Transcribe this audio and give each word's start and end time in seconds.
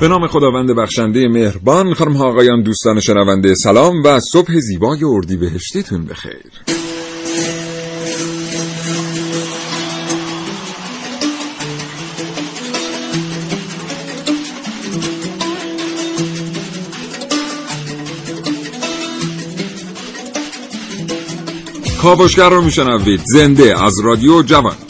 به 0.00 0.08
نام 0.08 0.26
خداوند 0.26 0.70
بخشنده 0.70 1.28
مهربان 1.28 1.94
خانم 1.94 2.16
ها 2.16 2.28
آقایان 2.28 2.62
دوستان 2.62 3.00
شنونده 3.00 3.54
سلام 3.54 4.02
و 4.04 4.20
صبح 4.20 4.58
زیبای 4.58 5.04
اردی 5.04 5.36
بهشتیتون 5.36 6.04
بخیر. 6.04 6.52
کاوشگر 22.02 22.50
رو 22.50 22.62
میشنوید. 22.62 23.20
زنده 23.24 23.84
از 23.84 23.94
رادیو 24.04 24.42
جوان. 24.42 24.85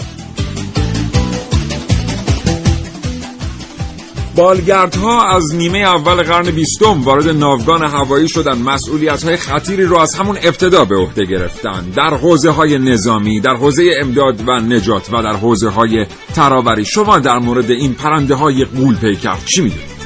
بالگردها 4.36 5.36
از 5.36 5.54
نیمه 5.54 5.78
اول 5.78 6.22
قرن 6.22 6.50
بیستم 6.50 7.02
وارد 7.02 7.28
ناوگان 7.28 7.82
هوایی 7.82 8.28
شدن. 8.28 8.58
مسئولیت 8.58 9.24
های 9.24 9.36
خطیری 9.36 9.84
رو 9.84 9.98
از 9.98 10.14
همون 10.14 10.38
ابتدا 10.42 10.84
به 10.84 10.96
عهده 10.96 11.24
گرفتن. 11.24 11.84
در 11.96 12.16
حوزه 12.16 12.50
های 12.50 12.78
نظامی 12.78 13.40
در 13.40 13.56
حوزه 13.56 13.90
امداد 14.00 14.48
و 14.48 14.60
نجات 14.60 15.12
و 15.12 15.22
در 15.22 15.36
حوزه 15.36 15.68
های 15.68 16.06
ترابری. 16.34 16.84
شما 16.84 17.18
در 17.18 17.38
مورد 17.38 17.70
این 17.70 17.94
پرنده 17.94 18.34
های 18.34 18.64
قول 18.64 18.96
پیکر 18.96 19.36
چی 19.46 19.62
می‌دونید؟ 19.62 19.96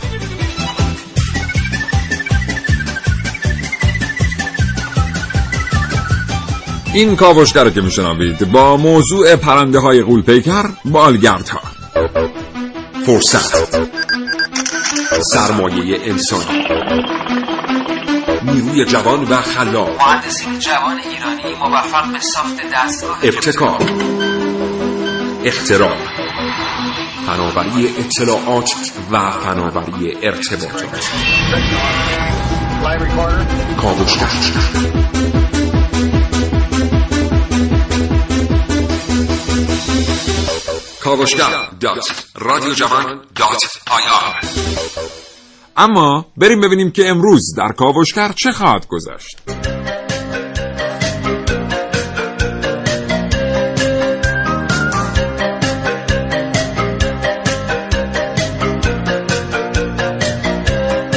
این 6.94 7.16
کاوشگر 7.16 7.70
که 7.70 7.80
میشنوید 7.80 8.52
با 8.52 8.76
موضوع 8.76 9.36
پرنده 9.36 9.78
های 9.78 10.02
قول 10.02 10.22
پیکر 10.22 10.64
بالگردها. 10.84 11.60
فرصت. 13.06 13.99
سرمایه 15.20 16.00
انسانی. 16.04 16.64
نیروی 18.42 18.84
جوان 18.84 19.24
و 19.24 19.36
خلاق. 19.36 20.02
مهندسین 20.02 20.58
جوان 20.58 20.98
ایرانی 20.98 21.54
موفق 21.54 22.12
به 22.12 22.18
ساخت 22.20 22.56
دستگاه 22.74 23.18
ابتکار. 23.22 23.82
اختراع. 25.44 25.96
فناوری 27.26 27.88
اطلاعات 27.98 28.70
و 29.12 29.30
فناوری 29.30 30.16
ارتباطات. 30.22 31.10
کاوشگر 33.82 34.30
کاوشگر 41.10 41.68
dot. 41.80 42.24
رادیو 42.34 42.74
جوان 42.74 43.20
dot 43.36 43.64
IR. 43.90 44.40
اما 45.76 46.26
بریم 46.36 46.60
ببینیم 46.60 46.90
که 46.90 47.08
امروز 47.08 47.54
در 47.56 47.72
کاوشگر 47.72 48.32
چه 48.32 48.52
خواهد 48.52 48.86
گذشت. 48.88 49.38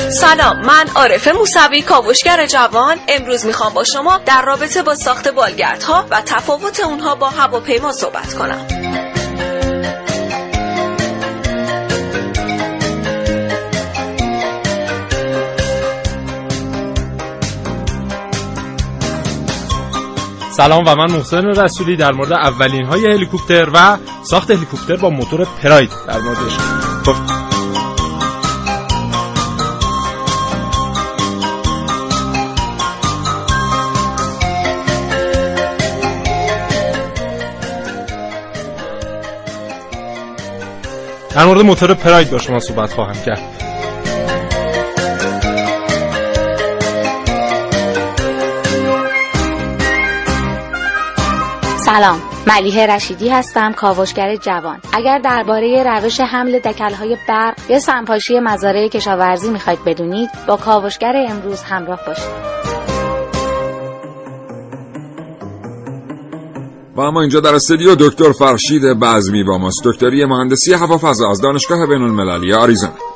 سلام 0.10 0.66
من 0.66 0.88
عارفه 0.96 1.32
موسوی 1.32 1.82
کاوشگر 1.82 2.46
جوان. 2.46 2.98
امروز 3.08 3.46
می‌خوام 3.46 3.74
با 3.74 3.84
شما 3.84 4.18
در 4.18 4.42
رابطه 4.42 4.84
با 4.84 4.96
ساخت 4.96 5.28
بالگردها 5.28 6.06
و 6.10 6.22
تفاوت 6.22 6.80
اونها 6.80 7.16
با 7.16 7.30
هواپیما 7.30 7.92
صحبت 7.92 8.34
کنم. 8.34 8.83
سلام 20.58 20.84
و 20.88 20.96
من 20.96 21.12
محسن 21.12 21.46
رسولی 21.46 21.96
در 21.96 22.12
مورد 22.12 22.34
اولین 22.34 22.86
های 22.86 23.06
هلیکوپتر 23.06 23.70
و 23.74 23.98
ساخت 24.24 24.52
هلیکوپتر 24.52 24.96
با 24.96 25.10
موتور 25.10 25.48
پراید 25.64 25.90
در 26.08 26.20
موردش 26.20 26.58
خب. 27.06 27.16
در 41.36 41.46
مورد 41.46 41.62
موتور 41.62 41.94
پراید 41.94 42.32
با 42.32 42.38
شما 42.38 42.60
صحبت 42.60 42.94
خواهم 42.94 43.24
کرد. 43.26 43.63
سلام 51.94 52.22
ملیه 52.48 52.86
رشیدی 52.86 53.30
هستم 53.30 53.74
کاوشگر 53.74 54.36
جوان. 54.36 54.80
اگر 54.94 55.20
درباره 55.20 55.84
روش 55.84 56.20
حمل 56.20 56.60
دکلهای 56.60 57.18
برق 57.28 57.56
یا 57.70 57.80
سنپاشی 57.80 58.40
مزارع 58.40 58.88
کشاورزی 58.88 59.52
می‌خواید 59.52 59.84
بدونید 59.86 60.30
با 60.48 60.58
کاوشگر 60.58 61.26
امروز 61.30 61.62
همراه 61.62 62.00
باشید. 62.08 62.54
و 66.96 67.02
اما 67.02 67.22
اینجا 67.22 67.40
در 67.40 67.56
استودیو 67.56 67.96
دکتر 67.96 68.32
فرشید 68.32 68.84
بزمی 68.84 69.44
با 69.44 69.58
ماست. 69.58 69.82
دکتری 69.86 70.26
مهندسی 70.26 70.74
هوافضا 70.74 71.30
از 71.32 71.42
دانشگاه 71.42 71.88
بین 71.88 72.02
المللی 72.02 72.54
آریزونا. 72.54 73.13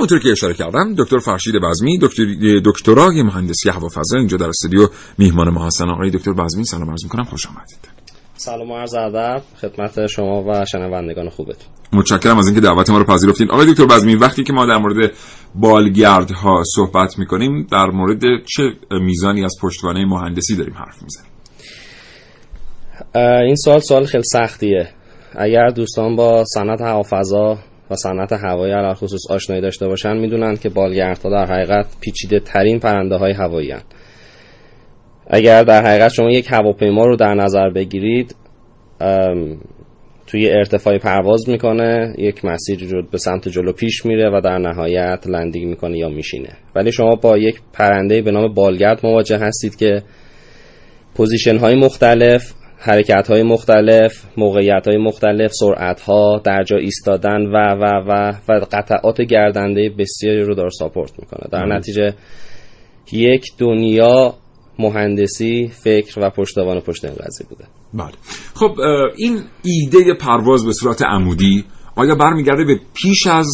همونطور 0.00 0.18
که 0.18 0.32
اشاره 0.32 0.54
کردم 0.54 0.94
دکتر 0.98 1.18
فرشید 1.18 1.54
بزمی 1.62 1.98
دکتر 1.98 2.24
دکترای 2.64 3.22
مهندسی 3.22 3.68
هوافضا 3.68 4.18
اینجا 4.18 4.36
در 4.36 4.48
استودیو 4.48 4.88
میهمان 5.18 5.48
ما 5.48 5.66
هستن 5.66 5.90
آقای 5.90 6.10
دکتر 6.10 6.32
بزمی 6.32 6.64
سلام 6.64 6.90
عرض 6.90 7.04
می‌کنم 7.04 7.24
خوش 7.24 7.46
آمدید. 7.46 7.88
سلام 8.36 8.70
و 8.70 8.76
عرض 8.76 8.94
ادب 8.94 9.42
خدمت 9.60 10.06
شما 10.06 10.44
و 10.44 10.64
شنوندگان 10.64 11.28
خوبتون. 11.28 11.68
متشکرم 11.92 12.38
از 12.38 12.46
اینکه 12.46 12.60
دعوت 12.60 12.90
ما 12.90 12.98
رو 12.98 13.04
پذیرفتین. 13.04 13.50
آقای 13.50 13.72
دکتر 13.72 13.86
بزمی 13.86 14.14
وقتی 14.14 14.44
که 14.44 14.52
ما 14.52 14.66
در 14.66 14.78
مورد 14.78 15.12
بالگردها 15.54 16.62
صحبت 16.76 17.18
می‌کنیم 17.18 17.66
در 17.72 17.86
مورد 17.86 18.22
چه 18.56 18.62
میزانی 18.90 19.44
از 19.44 19.54
پشتوانه 19.62 20.04
مهندسی 20.04 20.56
داریم 20.56 20.74
حرف 20.74 21.02
می‌زنیم؟ 21.02 21.30
این 23.46 23.56
سوال 23.56 23.80
سوال 23.80 24.04
خیلی 24.04 24.24
سختیه. 24.24 24.88
اگر 25.34 25.70
دوستان 25.70 26.16
با 26.16 26.44
صنعت 26.54 26.80
هوافضا 26.80 27.58
و 27.90 27.96
صنعت 27.96 28.32
هوایی 28.32 28.72
علاوه 28.72 28.94
خصوص 28.94 29.30
آشنایی 29.30 29.62
داشته 29.62 29.88
باشن 29.88 30.16
می‌دونن 30.16 30.56
که 30.56 30.68
بالگردها 30.68 31.30
در 31.30 31.52
حقیقت 31.54 31.86
پیچیده 32.00 32.40
ترین 32.40 32.78
پرنده 32.78 33.16
های 33.16 33.32
هوایی 33.32 33.70
هن. 33.70 33.82
اگر 35.26 35.62
در 35.62 35.84
حقیقت 35.84 36.12
شما 36.12 36.30
یک 36.30 36.46
هواپیما 36.50 37.04
رو 37.04 37.16
در 37.16 37.34
نظر 37.34 37.70
بگیرید 37.70 38.34
توی 40.26 40.50
ارتفاعی 40.50 40.98
پرواز 40.98 41.48
می‌کنه 41.48 42.14
یک 42.18 42.44
مسیری 42.44 42.86
رو 42.86 43.02
به 43.10 43.18
سمت 43.18 43.48
جلو 43.48 43.72
پیش 43.72 44.06
میره 44.06 44.30
و 44.30 44.40
در 44.40 44.58
نهایت 44.58 45.26
لندینگ 45.26 45.66
می‌کنه 45.68 45.98
یا 45.98 46.08
میشینه 46.08 46.52
ولی 46.74 46.92
شما 46.92 47.14
با 47.14 47.38
یک 47.38 47.60
پرنده 47.72 48.22
به 48.22 48.30
نام 48.30 48.54
بالگرد 48.54 49.06
مواجه 49.06 49.38
هستید 49.38 49.76
که 49.76 50.02
position 51.14 51.56
های 51.56 51.74
مختلف 51.74 52.54
حرکت 52.82 53.30
های 53.30 53.42
مختلف 53.42 54.24
موقعیت 54.36 54.88
های 54.88 54.96
مختلف 54.96 55.50
سرعت 55.52 56.00
ها 56.00 56.40
در 56.44 56.62
جا 56.62 56.76
ایستادن 56.76 57.46
و 57.46 57.56
و 57.56 57.84
و 58.08 58.32
و 58.48 58.60
قطعات 58.72 59.20
گردنده 59.20 59.90
بسیاری 59.98 60.44
رو 60.44 60.54
داره 60.54 60.70
support 60.70 61.12
می‌کنه. 61.18 61.48
در 61.52 61.66
نتیجه 61.76 62.14
یک 63.12 63.46
دنیا 63.58 64.34
مهندسی 64.78 65.68
فکر 65.68 66.20
و 66.20 66.30
پشتوانه 66.30 66.80
پشت 66.80 67.04
این 67.04 67.14
قضیه 67.14 67.46
بوده. 67.48 67.64
بله. 67.94 68.12
خب 68.54 68.80
این 69.16 69.40
ایده 69.62 70.14
پرواز 70.14 70.66
به 70.66 70.72
صورت 70.72 71.02
عمودی 71.02 71.64
آیا 71.96 72.14
برمیگرده 72.14 72.64
به 72.64 72.80
پیش 72.94 73.26
از 73.26 73.48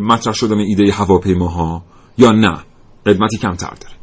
مطرح 0.00 0.34
شدن 0.34 0.58
ایده 0.58 0.92
هواپیماها 0.92 1.82
یا 2.18 2.32
نه؟ 2.32 2.54
قدمتی 3.06 3.38
کمتر 3.38 3.66
داره. 3.80 3.94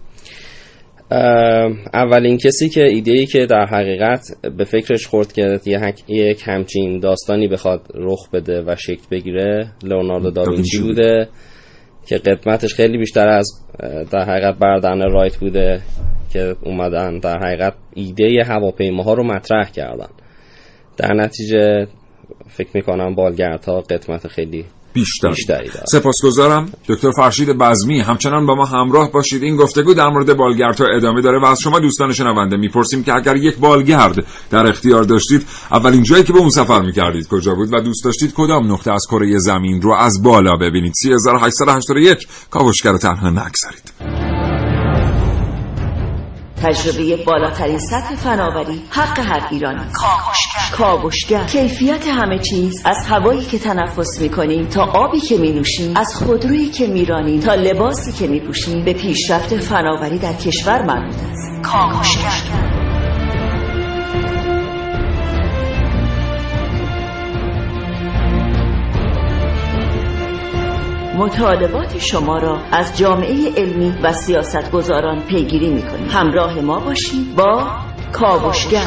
اولین 1.94 2.38
کسی 2.38 2.70
که 2.70 2.84
ایده 2.84 3.12
ای 3.12 3.26
که 3.26 3.46
در 3.46 3.66
حقیقت 3.66 4.22
به 4.58 4.64
فکرش 4.64 5.08
خورد 5.08 5.34
که 5.34 5.60
یک 6.08 6.44
همچین 6.46 7.00
داستانی 7.00 7.48
بخواد 7.48 7.82
رخ 7.96 8.30
بده 8.30 8.62
و 8.62 8.76
شکل 8.76 9.04
بگیره 9.12 9.72
لئوناردو 9.84 10.32
داوینچی 10.32 10.80
بوده. 10.80 11.28
که 12.06 12.18
قدمتش 12.18 12.74
خیلی 12.74 12.98
بیشتر 12.98 13.28
از 13.28 13.52
در 14.12 14.22
حقیقت 14.22 14.58
بردن 14.60 15.12
رایت 15.12 15.38
بوده 15.38 15.82
که 16.34 16.56
اومدن 16.64 17.20
در 17.20 17.38
حقیقت 17.38 17.74
ایده 17.96 18.44
هواپیماها 18.48 19.14
رو 19.14 19.24
مطرح 19.24 19.72
کردن. 19.72 20.10
در 20.98 21.14
نتیجه 21.14 21.88
فکر 22.48 22.70
می‌کنم 22.74 23.16
بالگردها 23.16 23.82
قدمت 23.82 24.28
خیلی 24.28 24.66
بیشتر. 24.94 25.30
بیشتری 25.30 25.70
سپاسگزارم. 25.92 26.72
دکتر 26.88 27.12
فرشید 27.12 27.50
بزمی 27.50 28.00
همچنان 28.00 28.46
با 28.46 28.56
ما 28.56 28.66
همراه 28.66 29.12
باشید. 29.12 29.44
این 29.44 29.56
گفتگو 29.56 29.94
در 29.94 30.08
مورد 30.08 30.38
بالگردها 30.38 30.88
ادامه 30.88 31.22
داره 31.22 31.40
و 31.40 31.46
از 31.46 31.60
شما 31.60 31.80
دوستان 31.80 32.14
شنونده 32.14 32.58
می‌پرسیم 32.58 33.04
که 33.04 33.16
اگر 33.16 33.36
یک 33.36 33.58
بالگرد 33.58 34.26
در 34.50 34.68
اختیار 34.68 35.04
داشتید 35.04 35.46
اولین 35.72 36.04
جایی 36.04 36.24
که 36.24 36.34
به 36.34 36.40
اون 36.40 36.50
سفر 36.50 36.82
می‌کردید 36.82 37.28
کجا 37.28 37.56
بود 37.56 37.74
و 37.74 37.82
دوست 37.82 38.06
داشتید 38.06 38.34
کدام 38.34 38.72
نقطه 38.72 38.92
از 38.92 39.06
کره 39.10 39.40
زمین 39.40 39.82
رو 39.82 39.92
از 39.92 40.24
بالا 40.24 40.58
ببینید؟ 40.58 40.94
3881 41.04 42.28
کاوشگر 42.50 42.98
تنها 42.98 43.30
نگذارید 43.30 44.21
تجربه 46.64 47.24
بالاترین 47.26 47.80
سطح 47.80 48.16
فناوری 48.16 48.82
حق 48.90 49.20
هر 49.20 49.48
ایرانی. 49.52 49.86
کاوشگر. 49.94 50.78
کاوشگر. 50.78 51.44
کیفیت 51.46 52.08
همه 52.08 52.40
چیز. 52.40 52.82
از 52.86 52.98
هوایی 53.08 53.46
که 53.46 53.60
تنفس 53.60 54.22
می‌کنیم 54.22 54.68
تا 54.68 54.84
آبی 54.84 55.20
که 55.20 55.38
مینوشیم 55.38 55.98
از 55.98 56.16
خودرویی 56.16 56.70
که 56.70 56.88
میرانیم 56.88 57.40
تا 57.40 57.56
لباسی 57.56 58.12
که 58.12 58.28
میپوشیم 58.28 58.86
به 58.86 58.94
پیشرفت 58.94 59.58
فناوری 59.58 60.18
در 60.18 60.34
کشور 60.34 60.82
مربوط 60.82 61.16
است. 61.16 61.62
کاوشگر. 61.64 62.81
مطالبات 71.22 71.98
شما 71.98 72.38
را 72.38 72.58
از 72.72 72.98
جامعه 72.98 73.54
علمی 73.58 73.94
و 74.04 74.14
سیاستگزاران 74.14 75.20
پیگیری 75.20 75.74
می‌کنیم. 75.74 76.08
همراه 76.10 76.62
ما 76.62 76.80
باشید 76.80 77.36
با 77.36 77.68
کاوشگر. 78.12 78.82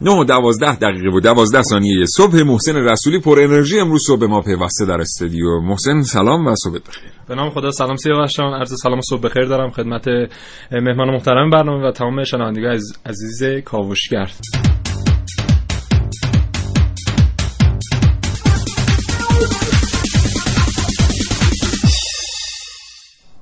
نه 0.00 0.10
و 0.10 0.24
دوازده 0.24 0.76
دقیقه 0.76 1.16
و 1.16 1.20
دوازده 1.20 1.62
ثانیه 1.62 2.06
صبح 2.06 2.42
محسن 2.42 2.76
رسولی 2.76 3.20
پر 3.20 3.40
انرژی 3.40 3.80
امروز 3.80 4.02
صبح 4.06 4.26
ما 4.26 4.40
پیوسته 4.40 4.86
در 4.86 5.00
استودیو. 5.00 5.60
محسن 5.60 6.02
سلام 6.02 6.46
و 6.46 6.54
صبح 6.64 6.78
بخیر. 6.88 7.12
به 7.28 7.34
نام 7.34 7.50
خدا 7.50 7.70
سلام 7.70 7.96
سیاوش 7.96 8.36
جان. 8.36 8.54
عرض 8.54 8.82
سلام 8.82 9.00
صبح 9.00 9.20
بخیر 9.20 9.44
دارم 9.44 9.70
خدمت 9.70 10.08
مهمان 10.72 11.10
محترم 11.10 11.50
برنامه 11.50 11.88
و 11.88 11.92
تمام 11.92 12.24
شنوندگان 12.24 12.78
عزیز 13.06 13.64
کاوشگر. 13.64 14.30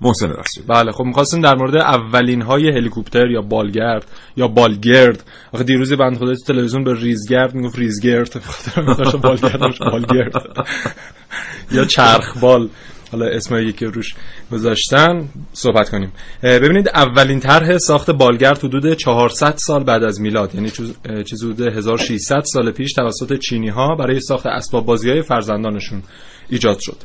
محسن 0.02 0.30
رسول 0.30 0.64
بله 0.68 0.92
خب 0.92 1.04
می‌خواستیم 1.04 1.40
در 1.40 1.54
مورد 1.54 1.76
اولین 1.76 2.42
های 2.42 2.68
هلیکوپتر 2.68 3.30
یا 3.30 3.40
بالگرد 3.40 4.06
یا 4.36 4.48
بالگرد. 4.48 5.24
آخه 5.52 5.64
دیروزی 5.64 5.96
بند 5.96 6.16
خدا 6.18 6.34
تلویزیون 6.34 6.84
به 6.84 6.94
ریزگرد 6.94 7.54
می‌گفت 7.54 7.78
ریزگرد 7.78 8.42
بالگرد 9.22 9.78
بالگرد. 9.92 10.32
یا 11.76 11.84
چرخ 11.84 12.38
بال. 12.38 12.68
حالا 13.12 13.26
اسمایی 13.26 13.72
که 13.72 13.86
روش 13.86 14.14
گذاشتن 14.52 15.28
صحبت 15.52 15.90
کنیم. 15.90 16.12
ببینید 16.42 16.88
اولین 16.88 17.40
طرح 17.40 17.78
ساخت 17.78 18.10
بالگرد 18.10 18.64
حدود 18.64 18.94
400 18.94 19.54
سال 19.56 19.84
بعد 19.84 20.02
از 20.02 20.20
میلاد. 20.20 20.54
یعنی 20.54 20.70
چیز 21.24 21.44
حدود 21.44 21.60
1600 21.60 22.42
سال 22.44 22.70
پیش 22.70 22.92
توسط 22.92 23.38
چینی 23.38 23.68
ها 23.68 23.94
برای 23.94 24.20
ساخت 24.20 24.46
اسباب 24.46 24.86
بازی 24.86 25.10
های 25.10 25.22
فرزندانشون. 25.22 26.02
ایجاد 26.52 26.78
شد. 26.78 26.96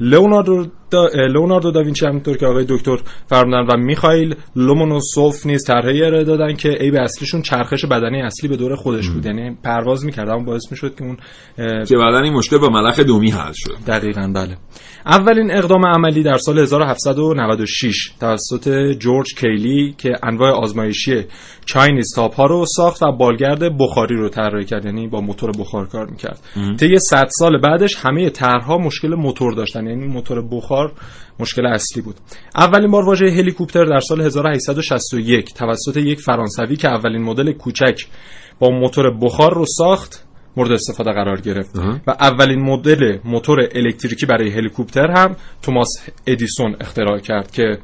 لئوناردو 0.00 0.66
دا 0.90 1.08
لئوناردو 1.14 1.70
داوینچی 1.70 2.06
همونطور 2.06 2.36
که 2.36 2.46
آقای 2.46 2.64
دکتر 2.68 2.96
فرمودن 3.26 3.66
و 3.74 3.76
میخائیل 3.76 4.34
لومونوسوف 4.56 5.46
نیز 5.46 5.64
طرحی 5.64 6.02
ارائه 6.02 6.24
دادن 6.24 6.54
که 6.54 6.68
عیب 6.68 6.94
اصلیشون 6.94 7.42
چرخش 7.42 7.84
بدنی 7.84 8.22
اصلی 8.22 8.48
به 8.48 8.56
دور 8.56 8.76
خودش 8.76 9.08
بود. 9.08 9.26
یعنی 9.26 9.56
پرواز 9.64 10.04
می‌کرد. 10.04 10.28
اما 10.28 10.44
باعث 10.44 10.70
می‌شد 10.70 10.94
که 10.94 11.04
اون 11.04 11.16
که 11.84 11.96
بعدن 11.96 12.22
این 12.22 12.32
مشکل 12.32 12.58
با 12.58 12.68
ملخ 12.68 13.00
دومی 13.00 13.30
حل 13.30 13.52
شد. 13.54 13.76
دقیقا 13.86 14.32
بله. 14.34 14.56
اولین 15.06 15.50
اقدام 15.50 15.86
عملی 15.86 16.22
در 16.22 16.36
سال 16.36 16.58
1796 16.58 18.10
توسط 18.20 18.92
جورج 18.98 19.34
کیلی 19.34 19.94
که 19.98 20.12
انواع 20.22 20.50
آزمایشی 20.50 21.24
چاینیز 21.64 22.14
تاپ 22.14 22.34
ها 22.34 22.46
رو 22.46 22.64
ساخت 22.76 23.02
و 23.02 23.12
بالگرد 23.12 23.78
بخاری 23.78 24.16
رو 24.16 24.28
طراحی 24.28 24.64
کرد. 24.64 24.84
یعنی 24.84 25.08
با 25.08 25.20
موتور 25.20 25.50
بخار 25.58 25.86
کار 25.86 26.06
می‌کرد. 26.10 26.40
طی 26.78 26.98
100 26.98 27.26
سال 27.30 27.60
بعدش 27.60 27.96
همه 27.96 28.30
طرحها 28.30 28.78
مشکل 28.96 29.14
موتور 29.14 29.52
داشتن 29.54 29.86
یعنی 29.86 30.06
موتور 30.06 30.48
بخار 30.50 30.92
مشکل 31.40 31.66
اصلی 31.66 32.02
بود 32.02 32.16
اولین 32.56 32.90
بار 32.90 33.04
واژه 33.04 33.26
هلیکوپتر 33.26 33.84
در 33.84 34.00
سال 34.00 34.20
1861 34.20 35.54
توسط 35.54 35.96
یک 35.96 36.20
فرانسوی 36.20 36.76
که 36.76 36.88
اولین 36.88 37.22
مدل 37.22 37.52
کوچک 37.52 38.06
با 38.58 38.70
موتور 38.70 39.10
بخار 39.10 39.54
رو 39.54 39.64
ساخت 39.66 40.24
مورد 40.56 40.72
استفاده 40.72 41.12
قرار 41.12 41.40
گرفت 41.40 41.76
و 42.06 42.10
اولین 42.20 42.60
مدل 42.60 43.18
موتور 43.24 43.58
الکتریکی 43.74 44.26
برای 44.26 44.50
هلیکوپتر 44.50 45.10
هم 45.10 45.36
توماس 45.62 45.88
ادیسون 46.26 46.76
اختراع 46.80 47.18
کرد 47.18 47.50
که 47.50 47.78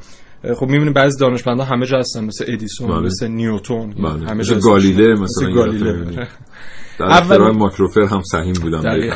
خب 0.57 0.67
می‌بینیم 0.67 0.93
بعضی 0.93 1.19
دانشمندا 1.21 1.65
همه 1.65 1.87
جا 1.87 1.99
هستن 1.99 2.25
مثل 2.25 2.45
ادیسون 2.49 2.89
بله. 2.89 3.01
مثل 3.01 3.29
نیوتون 3.29 3.91
بله. 3.91 4.09
همه 4.09 4.35
مثل 4.35 4.55
جا 4.55 4.61
گالیله 4.61 5.13
مثل 5.13 5.23
مثلا 5.23 5.53
گالیله 5.53 5.93
گرفته 5.93 6.17
بله. 6.17 6.29
در 6.99 7.05
اول- 7.05 7.57
ماکروفر 7.57 8.01
هم 8.01 8.23
سهیم 8.23 8.53
بودن. 8.63 9.11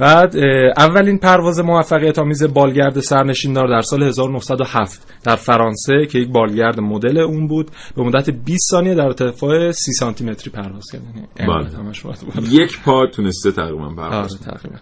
بعد 0.00 0.36
اولین 0.76 1.18
پرواز 1.18 1.60
موفقیت 1.60 2.18
آمیز 2.18 2.42
بالگرد 2.42 3.00
سرنشیندار 3.00 3.68
در 3.68 3.80
سال 3.80 4.02
1907 4.02 5.06
در 5.24 5.36
فرانسه 5.36 6.06
که 6.10 6.18
یک 6.18 6.28
بالگرد 6.28 6.80
مدل 6.80 7.18
اون 7.18 7.46
بود 7.46 7.70
به 7.96 8.02
مدت 8.02 8.30
20 8.30 8.70
ثانیه 8.70 8.94
در 8.94 9.06
ارتفاع 9.06 9.70
30 9.70 9.92
سانتی 9.92 10.24
متری 10.24 10.50
پرواز 10.50 10.84
کرد 10.92 11.02
یعنی 11.02 11.26
بله. 11.36 12.50
یک 12.50 12.80
پا 12.82 13.06
تونسته 13.06 13.52
تقریبا 13.52 13.84
آره 13.84 13.96
پرواز 13.96 14.36
کنه. 14.36 14.54
تقریبا 14.54 14.78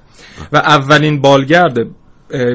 و 0.53 0.57
اولین 0.57 1.21
بالگرد 1.21 1.79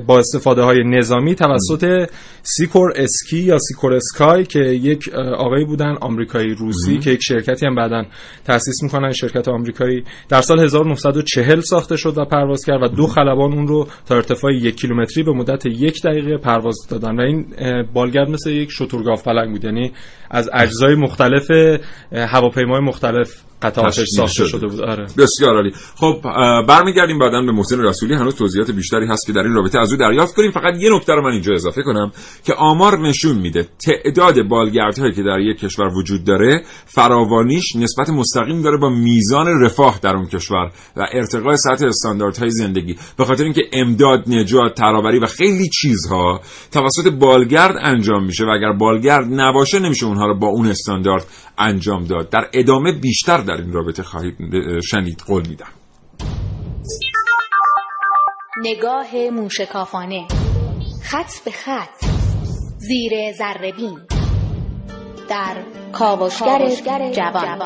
با 0.08 0.20
استفاده 0.20 0.62
های 0.62 0.84
نظامی 0.84 1.36
توسط 1.36 2.10
سیکورسکی 2.44 3.39
یا 3.40 3.58
سیکورسکای 3.57 4.44
که 4.44 4.60
یک 4.60 5.10
آقایی 5.38 5.66
بودن 5.66 5.96
آمریکایی 6.02 6.54
روسی 6.54 6.98
که 6.98 7.12
یک 7.12 7.20
شرکتی 7.24 7.65
هم 7.65 7.75
بعدا 7.75 8.03
تأسیس 8.46 8.84
می‌کنن. 8.84 9.12
شرکت 9.12 9.48
آمریکایی 9.48 10.03
در 10.30 10.42
سال 10.42 10.60
1940 10.60 11.60
ساخته 11.60 11.98
شد 11.98 12.18
و 12.18 12.25
پرواز 12.25 12.65
کرد 12.65 12.84
و 12.84 12.88
دو 12.88 13.08
خلبان 13.08 13.53
اون 13.53 13.68
رو 13.68 13.88
تا 14.06 14.15
ارتفاع 14.15 14.53
یک 14.53 14.75
کیلومتری 14.75 15.24
به 15.24 15.32
مدت 15.32 15.65
یک 15.65 16.01
دقیقه 16.03 16.38
پرواز 16.38 16.75
دادن 16.89 17.15
و 17.15 17.22
این 17.22 17.46
بالگرد 17.94 18.30
مثل 18.30 18.50
یک 18.50 18.70
شترگاف 18.72 19.24
پلنگ 19.24 19.51
بود. 19.51 19.63
یعنی 19.63 19.92
از 20.32 20.50
اجزای 20.53 20.96
مختلف 20.96 21.51
هواپیمای 22.12 22.80
مختلف 22.80 23.44
قطعاتش 23.63 24.08
ساخته 24.15 24.34
شده 24.34 24.48
شده 24.48 24.67
بود. 24.67 24.82
آره. 24.82 25.08
بسیار 25.17 25.55
عالی. 25.55 25.72
خب 25.96 26.20
برمیگردیم 26.67 27.20
بعدا 27.20 27.41
به 27.41 27.51
محسن 27.51 27.79
رسولی. 27.79 28.13
هنوز 28.13 28.36
توضیحات 28.36 28.72
بیشتری 28.72 29.08
هست 29.08 29.25
که 29.27 29.34
در 29.34 29.41
این 29.41 29.53
رابطه 29.53 29.79
از 29.79 29.91
او 29.91 29.98
دریافت 29.98 30.36
کنیم. 30.36 30.51
فقط 30.51 30.74
یه 30.79 30.89
نکته 30.96 31.13
رو 31.13 31.22
من 31.22 31.32
اینجا 31.32 31.53
اضافه 31.53 31.84
کنم 31.84 32.12
که 32.43 32.53
آمار 32.53 33.00
نشون 33.00 33.36
میده 33.36 33.67
تعداد 33.86 34.48
بالگردهایی 34.48 35.13
که 35.13 35.24
در 35.24 35.39
یک 35.39 35.60
کشور 35.60 35.98
وجود 35.98 36.24
داره 36.24 36.63
فراوانیش 36.86 37.75
نسبت 37.75 38.10
مستقیم 38.10 38.62
داره 38.62 38.77
با 38.77 38.89
میزان 38.89 39.48
رفاه 39.62 40.00
در 40.01 40.15
اون 40.15 40.25
کشور 40.25 40.72
و 40.98 41.08
ارتقای 41.13 41.58
سطح 41.58 41.86
استانداردهای 41.86 42.50
زندگی. 42.50 42.96
به 43.17 43.25
خاطر 43.25 43.43
اینکه 43.43 43.62
امداد 43.74 44.24
نجات 44.27 44.74
ترابری 44.75 45.20
و 45.20 45.25
خیلی 45.25 45.70
چیزها 45.70 46.41
توسط 46.72 47.08
بالگرد 47.08 47.75
انجام 47.82 48.25
میشه 48.25 48.46
و 48.46 48.50
اگر 48.50 48.72
بالگرد 48.72 49.25
نباشه 49.32 49.79
نمیشه 49.79 50.05
اونها 50.05 50.27
رو 50.27 50.39
با 50.39 50.48
اون 50.48 50.67
استاندارد 50.67 51.25
انجام 51.57 52.03
داد. 52.03 52.29
در 52.29 52.50
ادامه 52.53 52.91
بیشتر 52.91 53.38
در 53.38 53.53
این 53.53 53.74
رابطه 53.74 54.03
خواهید 54.03 54.36
شنید 54.91 55.24
قول 55.27 55.48
میدم. 55.48 55.67
نگاه 58.62 59.29
موشکافانه. 59.31 60.27
خط 61.03 61.43
به 61.45 61.51
خط. 61.51 62.05
زیر 62.77 63.31
ذره‌بین 63.31 64.00
در 65.29 65.63
کاوشگر 65.93 66.72
جوان. 67.12 67.60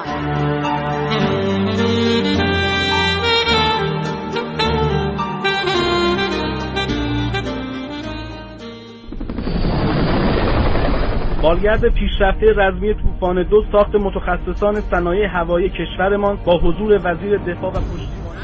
بالگرد 11.47 11.89
پیشرفته 11.89 12.45
رزمی 12.55 12.93
طوفان 12.93 13.43
دو 13.43 13.63
ساخت 13.71 13.95
متخصصان 13.95 14.81
صنایع 14.81 15.27
هوایی 15.27 15.69
کشورمان 15.69 16.37
با 16.45 16.57
حضور 16.57 16.99
وزیر 17.03 17.37
دفاع 17.37 17.71
و 17.71 17.79
پشتیبان 17.79 18.37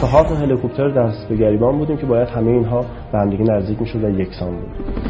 چهار 0.00 0.24
تا 0.24 0.34
هلیکوپتر 0.34 0.88
دست 0.88 1.28
به 1.28 1.36
گریبان 1.36 1.78
بودیم 1.78 1.96
که 1.96 2.06
باید 2.06 2.28
همه 2.28 2.50
اینها 2.50 2.84
به 3.12 3.18
همدیگه 3.18 3.44
نزدیک 3.44 3.80
می‌شد 3.80 4.04
و 4.04 4.20
یکسان 4.20 4.50
بود. 4.50 5.03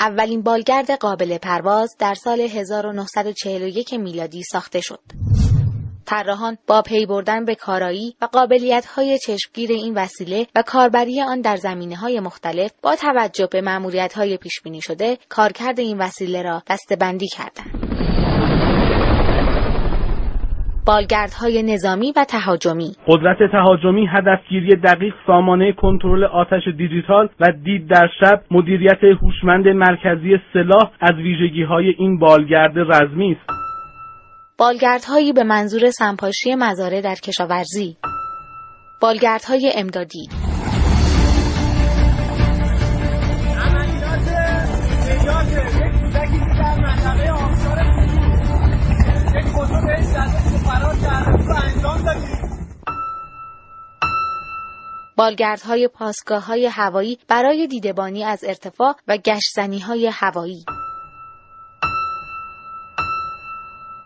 اولین 0.00 0.42
بالگرد 0.42 0.90
قابل 0.90 1.38
پرواز 1.38 1.96
در 1.98 2.14
سال 2.14 2.40
1941 2.40 3.94
میلادی 3.94 4.42
ساخته 4.42 4.80
شد. 4.80 5.00
طراحان 6.06 6.58
با 6.66 6.82
پی 6.82 7.06
بردن 7.06 7.44
به 7.44 7.54
کارایی 7.54 8.16
و 8.20 8.24
قابلیت 8.24 8.86
های 8.86 9.18
چشمگیر 9.18 9.72
این 9.72 9.94
وسیله 9.94 10.46
و 10.54 10.62
کاربری 10.62 11.22
آن 11.22 11.40
در 11.40 11.56
زمینه 11.56 11.96
های 11.96 12.20
مختلف 12.20 12.70
با 12.82 12.96
توجه 12.96 13.46
به 13.46 13.60
معمولیت 13.60 14.12
های 14.12 14.36
پیش 14.36 14.60
بینی 14.64 14.80
شده 14.82 15.18
کارکرد 15.28 15.80
این 15.80 15.98
وسیله 15.98 16.42
را 16.42 16.62
دستبندی 16.66 17.28
کردند. 17.28 17.89
بالگردهای 20.90 21.62
نظامی 21.62 22.12
و 22.16 22.24
تهاجمی. 22.24 22.92
قدرت 23.06 23.52
تهاجمی 23.52 24.06
هدفگیری 24.06 24.76
دقیق 24.76 25.14
سامانه 25.26 25.72
کنترل 25.72 26.24
آتش 26.24 26.62
دیجیتال 26.76 27.28
و 27.40 27.52
دید 27.64 27.88
در 27.88 28.08
شب 28.20 28.42
مدیریت 28.50 29.04
هوشمند 29.04 29.68
مرکزی 29.68 30.38
سلاح 30.52 30.90
از 31.00 31.14
ویژگی 31.14 31.62
های 31.62 31.94
این 31.98 32.18
بالگرد 32.18 32.78
رزمی 32.78 33.32
است. 33.32 33.50
بالگردهایی 34.58 35.32
به 35.32 35.44
منظور 35.44 35.90
سنپاشی 35.90 36.54
مزارع 36.54 37.00
در 37.00 37.14
کشاورزی. 37.14 37.96
بالگردهای 39.02 39.72
امدادی. 39.76 40.49
بالگردهای 55.16 55.88
پاسگاه 55.88 56.46
های 56.46 56.66
هوایی 56.66 57.18
برای 57.28 57.66
دیدبانی 57.66 58.24
از 58.24 58.44
ارتفاع 58.44 58.96
و 59.08 59.16
گشتزنی 59.16 59.78
های 59.78 60.06
هوایی. 60.06 60.64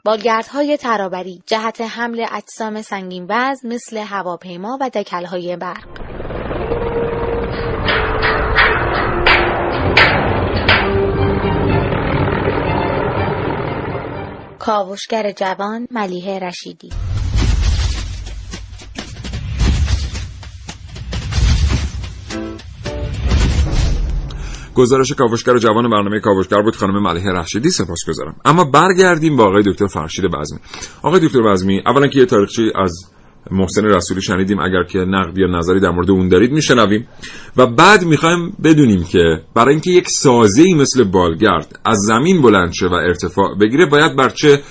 بالگردهای 0.05 0.77
ترابری 0.77 1.43
جهت 1.47 1.81
حمل 1.81 2.27
اجسام 2.33 2.83
سنگین 2.83 3.27
وزن 3.29 3.69
مثل 3.69 3.97
هواپیما 3.97 4.79
و 4.81 4.91
دکلهای 4.91 5.57
برق. 5.57 5.85
کاوشگر 14.59 15.33
جوان 15.33 15.89
ملیه 15.91 16.39
رشیدی. 16.39 16.91
گزارش 24.75 25.13
کاوشگر 25.13 25.59
جوان 25.59 25.91
برنامه 25.91 26.21
کاوشگر 26.21 26.63
بود 26.63 26.77
خانم 26.77 27.03
ملیحه 27.03 27.33
رشیدی 27.33 27.71
سپاسگزارم 27.71 28.37
اما 28.45 28.65
برگردیم 28.65 29.37
با 29.37 29.45
آقای 29.45 29.63
دکتر 29.63 29.87
فرشید 29.87 30.25
بزمی 30.25 30.59
آقای 31.03 31.21
دکتر 31.21 31.43
بزمی 31.43 31.83
اولا 31.87 32.07
که 32.07 32.19
یه 32.19 32.27
تاریخچه 32.27 32.63
از 32.75 33.15
محسن 33.51 33.85
رسولی 33.85 34.23
شنیدیم 34.23 34.61
اگر 34.61 34.85
که 34.85 34.99
نقد 34.99 35.39
یا 35.39 35.47
نظری 35.47 35.81
در 35.81 35.91
مورد 35.91 36.11
اون 36.11 36.29
دارید 36.29 36.53
میشنویم. 36.53 37.07
و 37.57 37.67
بعد 37.67 38.05
می‌خوایم 38.05 38.57
بدونیم 38.65 39.05
که 39.05 39.41
برای 39.55 39.71
اینکه 39.71 39.91
یک 39.91 40.09
سازه 40.09 40.75
مثل 40.75 41.05
بالگرد 41.05 41.79
از 41.85 41.99
زمین 41.99 42.43
بلند 42.43 42.73
شه 42.73 42.87
و 42.87 42.93
ارتفاع 42.93 43.59
بگیره 43.59 43.87
باید 43.87 44.17
بر 44.17 44.29
چه 44.29 44.63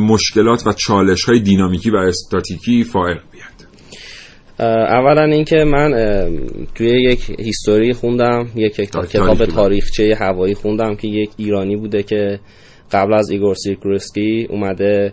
مشکلات 0.00 0.66
و 0.66 0.72
چالش 0.72 1.24
های 1.24 1.40
دینامیکی 1.40 1.90
و 1.90 1.96
استاتیکی 1.96 2.84
فائق 2.84 3.20
اولا 4.58 5.24
اینکه 5.24 5.64
من 5.64 5.90
توی 6.74 6.88
یک 6.88 7.30
history 7.40 7.92
خوندم 7.92 8.46
یک 8.54 8.74
کتاب 8.74 9.46
تاریخچه 9.46 10.16
هوایی 10.20 10.54
خوندم 10.54 10.94
که 10.94 11.08
یک 11.08 11.30
ایرانی 11.36 11.76
بوده 11.76 12.02
که 12.02 12.40
قبل 12.92 13.14
از 13.14 13.30
ایگور 13.30 13.54
سیکورسکی 13.54 14.46
اومده 14.50 15.12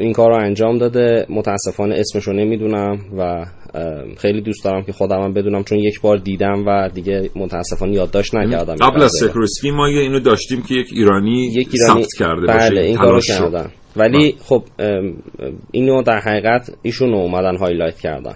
این 0.00 0.12
کار 0.12 0.30
رو 0.30 0.44
انجام 0.44 0.78
داده. 0.78 1.26
متاسفانه 1.28 1.94
اسمش 1.94 2.24
رو 2.24 2.32
نمی‌دونم 2.32 2.98
و 3.18 3.46
خیلی 4.18 4.40
دوست 4.40 4.64
دارم 4.64 4.82
که 4.82 4.92
خودم 4.92 5.20
هم 5.22 5.32
بدونم 5.32 5.64
چون 5.64 5.78
یک 5.78 6.00
بار 6.00 6.16
دیدم 6.16 6.64
و 6.66 6.88
دیگه 6.94 7.30
متاسفانه 7.36 7.92
یادداشت 7.92 8.34
نکردم. 8.34 8.74
قبل 8.74 9.02
از 9.02 9.12
سیکورسکی 9.12 9.70
ما 9.70 9.86
اینو 9.86 10.20
داشتیم 10.20 10.62
که 10.62 10.74
یک 10.74 10.88
ایرانی, 10.92 11.46
یک 11.46 11.68
ایرانی 11.72 12.02
ثبت 12.02 12.14
کرده 12.18 12.46
بله 12.46 12.68
باشه 12.68 12.80
این 12.80 12.96
کارو 12.96 13.20
کردن. 13.20 13.70
ولی 13.96 14.34
خب 14.40 14.62
اینو 15.72 16.02
در 16.02 16.18
حقیقت 16.18 16.70
ایشون 16.82 17.14
اومدن 17.14 17.56
هایلایت 17.56 17.98
کردن. 17.98 18.34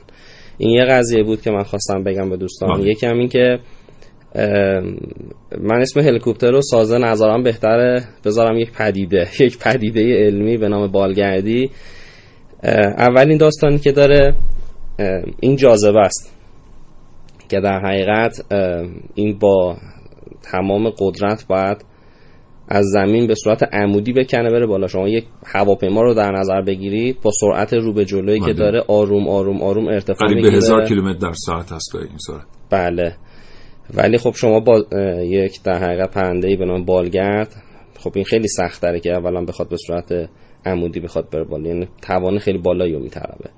این 0.59 0.71
یه 0.71 0.85
قضیه 0.85 1.23
بود 1.23 1.43
که 1.43 1.51
من 1.51 1.63
خواستم 1.63 2.05
بگم 2.05 2.31
به 2.31 2.37
دوستان. 2.37 2.81
یکی 2.81 3.07
هم 3.07 3.19
این 3.19 3.29
که 3.29 3.59
من 5.61 5.81
اسم 5.81 6.01
هلیکوپتر 6.01 6.51
رو 6.51 6.63
سازه 6.63 6.99
نظرم 6.99 7.43
بهتره 7.43 8.05
بذارم 8.25 8.59
یک 8.59 8.73
پدیده 8.73 9.29
یک 9.45 9.59
پدیده 9.59 10.01
علمی 10.01 10.57
به 10.57 10.69
نام 10.69 10.93
بالگردی. 10.93 11.71
اولین 12.99 13.39
داستانی 13.39 13.79
که 13.79 13.93
داره 13.93 14.35
این 15.41 15.57
جاذبه 15.57 16.01
است 16.01 16.39
که 17.49 17.61
در 17.61 17.81
حقیقت 17.85 18.53
این 19.15 19.39
با 19.39 19.77
تمام 20.43 20.91
قدرت 20.99 21.47
باید 21.49 21.85
از 22.69 22.87
زمین 22.87 23.27
به 23.27 23.35
صورت 23.35 23.63
عمودی 23.75 24.13
بکنه 24.13 24.51
بره 24.51 24.67
بالا. 24.67 24.87
شما 24.87 25.09
یک 25.09 25.25
هواپیما 25.47 26.03
رو 26.03 26.15
در 26.15 26.33
نظر 26.33 26.63
بگیرید 26.63 27.21
با 27.23 27.31
سرعت 27.41 27.73
رو 27.73 27.93
به 27.93 28.05
جلویی 28.05 28.41
که 28.41 28.53
داره 28.53 28.85
آروم 28.89 29.29
آروم 29.29 29.63
آروم 29.63 29.89
ارتفاع 29.89 30.29
می‌گیره 30.29 30.51
به 30.51 30.57
هزار 30.57 30.85
کیلومتر 30.85 31.19
در 31.19 31.33
ساعت 31.33 31.73
هست 31.73 31.95
این 31.95 32.19
سرعت. 32.19 32.47
بله. 32.71 33.17
ولی 33.95 34.19
خب 34.19 34.35
شما 34.35 34.61
با 34.61 34.85
یک 35.23 35.63
در 35.63 35.85
حقیقت 35.85 36.11
پرنده 36.11 36.57
به 36.57 36.65
نام 36.65 36.85
بالگرد 36.85 37.63
خب 37.99 38.13
این 38.15 38.25
خیلی 38.25 38.49
سخت 38.49 38.83
داره 38.83 39.01
که 39.01 39.13
اولا 39.13 39.45
بخواد 39.45 39.69
به 39.69 39.77
صورت 39.87 40.31
عمودی 40.67 41.01
بخواد 41.01 41.31
بره 41.31 41.45
بالا. 41.45 41.69
یعنی 41.69 41.89
توان 42.03 42.39
خیلی 42.39 42.59
بالایی 42.59 42.93
رو 42.93 43.01
میطلبه. 43.01 43.51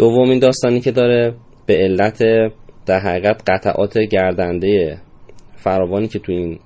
دومین 0.00 0.38
داستانی 0.38 0.80
که 0.80 0.90
داره 0.90 1.34
به 1.66 1.76
علت 1.76 2.22
در 2.86 2.98
حقیقت 2.98 3.42
قطعات 3.50 3.98
گردنده 3.98 5.00
فراوانی 5.56 6.08
که 6.08 6.18
تو 6.18 6.32
این 6.32 6.58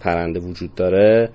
پرنده 0.00 0.40
وجود 0.40 0.74
داره 0.74 1.30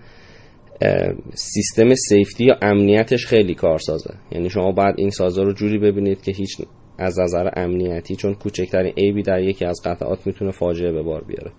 سیستم 1.34 1.96
سیفتی 1.96 2.46
یا 2.46 2.56
امنیتش 2.62 3.25
خیلی 3.25 3.56
کارسازه. 3.56 4.13
یعنی 4.32 4.50
شما 4.50 4.72
باید 4.72 4.96
این 4.98 5.10
سازه 5.10 5.44
رو 5.44 5.54
جوری 5.54 5.78
ببینید 5.78 6.22
که 6.22 6.32
هیچ 6.32 6.58
از 6.98 7.20
نظر 7.20 7.50
امنیتی 7.56 8.16
چون 8.16 8.34
کوچکترین 8.34 8.94
عیبی 8.98 9.24
در 9.24 9.40
یکی 9.40 9.66
از 9.66 9.82
قطعات 9.86 10.28
می‌تونه 10.28 10.52
فاجعه 10.52 10.92
به 10.92 11.02
بار 11.02 11.24
بیاره. 11.24 11.52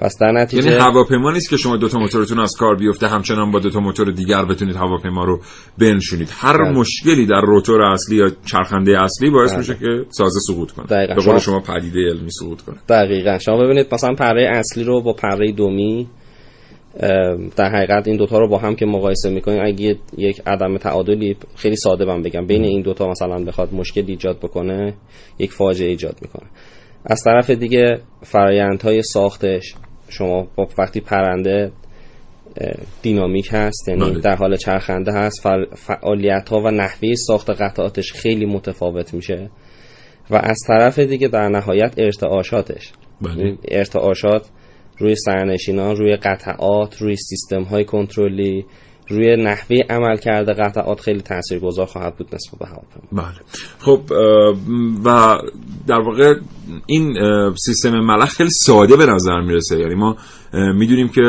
پس 0.00 0.14
در 0.20 0.32
نتیجه 0.32 0.70
یعنی 0.70 0.82
هواپیما 0.82 1.32
نیست 1.32 1.50
که 1.50 1.56
شما 1.56 1.76
دو 1.76 1.88
تا 1.88 1.98
موتورتون 1.98 2.38
از 2.38 2.54
کار 2.58 2.76
بیفته 2.76 3.08
همچنان 3.08 3.50
با 3.50 3.58
دو 3.58 3.70
تا 3.70 3.80
موتور 3.80 4.10
دیگر 4.10 4.44
بتونید 4.44 4.76
هواپیما 4.76 5.24
رو 5.24 5.40
بنشونید 5.78 6.28
هر 6.32 6.58
بله. 6.58 6.70
مشکلی 6.70 7.26
در 7.26 7.40
روتور 7.40 7.82
اصلی 7.82 8.16
یا 8.16 8.30
چرخنده 8.46 9.02
اصلی 9.02 9.30
باعث 9.30 9.50
بله. 9.50 9.58
میشه 9.58 9.74
که 9.74 10.04
سازه 10.10 10.40
سقوط 10.46 10.70
کنه. 10.70 10.86
دقیقاً. 10.86 11.14
به 11.14 11.22
قول 11.22 11.38
شما 11.38 11.60
پدیده 11.60 12.00
علمی 12.00 12.30
سقوط 12.30 12.62
کنه. 12.62 12.76
دقیقاً. 12.88 13.38
شما 13.38 13.56
ببینید 13.64 13.94
مثلا 13.94 14.14
پره 14.14 14.48
اصلی 14.54 14.84
رو 14.84 15.02
با 15.02 15.12
پره 15.12 15.52
دومی 15.52 16.08
در 17.56 17.70
حقیقت 17.74 18.08
این 18.08 18.16
دوتا 18.16 18.38
رو 18.38 18.48
با 18.48 18.58
هم 18.58 18.74
که 18.74 18.86
مقایسه 18.86 19.30
می‌کنیم 19.30 19.60
اگه 19.64 19.96
یک 20.18 20.42
عدم 20.46 20.76
تعادلی 20.76 21.36
خیلی 21.56 21.76
ساده 21.76 22.04
من 22.04 22.22
بگم. 22.22 22.46
بین 22.46 22.64
این 22.64 22.82
دوتا 22.82 23.08
مثلا 23.08 23.44
بخواد 23.44 23.74
مشکل 23.74 24.04
ایجاد 24.06 24.38
بکنه 24.38 24.94
یک 25.38 25.52
فاجعه 25.52 25.88
ایجاد 25.88 26.16
می‌کنه. 26.22 26.50
از 27.06 27.22
طرف 27.24 27.50
دیگه 27.50 28.00
فرایندهای 28.22 29.02
ساختش 29.02 29.74
شما 30.08 30.48
با 30.56 30.68
وقتی 30.78 31.00
پرنده 31.00 31.72
دینامیک 33.02 33.48
هست 33.52 33.88
یعنی 33.88 34.20
در 34.20 34.36
حال 34.36 34.56
چرخنده 34.56 35.12
هست 35.12 35.48
فعالیت 35.74 36.48
ها 36.48 36.60
و 36.60 36.70
نحوه 36.70 37.14
ساخت 37.14 37.50
قطعاتش 37.50 38.12
خیلی 38.12 38.46
متفاوت 38.46 39.14
میشه 39.14 39.50
و 40.30 40.36
از 40.36 40.58
طرف 40.66 40.98
دیگه 40.98 41.28
در 41.28 41.48
نهایت 41.48 41.94
ارتعاشاتش 41.96 42.92
بله. 43.20 43.58
ارتعاشات 43.68 44.48
روی 44.98 45.14
سرنشینان 45.14 45.96
روی 45.96 46.16
قطعات 46.16 47.02
روی 47.02 47.16
سیستم 47.16 47.62
های 47.62 47.84
کنترلی 47.84 48.64
روی 49.08 49.36
نحوه 49.36 49.76
عمل 49.90 50.16
کرده 50.16 50.52
قطعات 50.52 51.00
خیلی 51.00 51.20
تاثیرگذار 51.20 51.86
خواهد 51.86 52.16
بود 52.16 52.34
نسبت 52.34 52.58
به 52.60 52.66
هواپیما. 52.66 53.22
بله. 53.22 53.40
خب 53.78 54.00
و 55.04 55.34
در 55.86 56.00
واقع 56.00 56.34
این 56.86 57.14
سیستم 57.64 57.90
ملخ 57.90 58.28
خیلی 58.28 58.50
ساده 58.50 58.96
به 58.96 59.06
نظر 59.06 59.40
می‌رسه. 59.40 59.78
یعنی 59.78 59.94
ما 59.94 60.16
می‌دونیم 60.52 61.08
که 61.08 61.22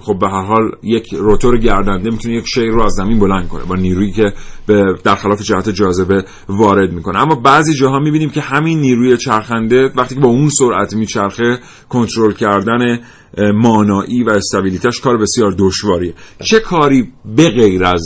خب 0.00 0.18
به 0.18 0.28
هر 0.28 0.42
حال 0.42 0.62
یک 0.82 1.14
روتور 1.14 1.58
گردنده 1.58 2.10
می‌تونه 2.10 2.34
یک 2.34 2.44
شیر 2.48 2.70
رو 2.70 2.82
از 2.82 2.92
زمین 2.92 3.18
بلند 3.18 3.48
کنه 3.48 3.64
با 3.64 3.74
نیرویی 3.74 4.12
که 4.12 4.32
به 4.66 4.84
در 5.04 5.14
خلاف 5.14 5.42
جهت 5.42 5.68
جاذبه 5.68 6.24
وارد 6.48 6.92
می‌کنه. 6.92 7.18
اما 7.18 7.34
بعضی 7.34 7.74
جاها 7.74 7.98
می‌بینیم 7.98 8.30
که 8.30 8.40
همین 8.40 8.80
نیروی 8.80 9.16
چرخنده 9.16 9.92
وقتی 9.96 10.14
که 10.14 10.20
با 10.20 10.28
اون 10.28 10.48
سرعت 10.48 10.94
میچرخه 10.94 11.58
کنترل 11.88 12.32
کردن 12.32 13.00
مانایی 13.54 14.22
و 14.22 14.30
استابیلیتش 14.30 15.00
کار 15.00 15.16
بسیار 15.16 15.54
دشواریه. 15.58 16.14
چه 16.44 16.60
کاری 16.60 17.12
به 17.36 17.50
غیر 17.50 17.84
از 17.84 18.02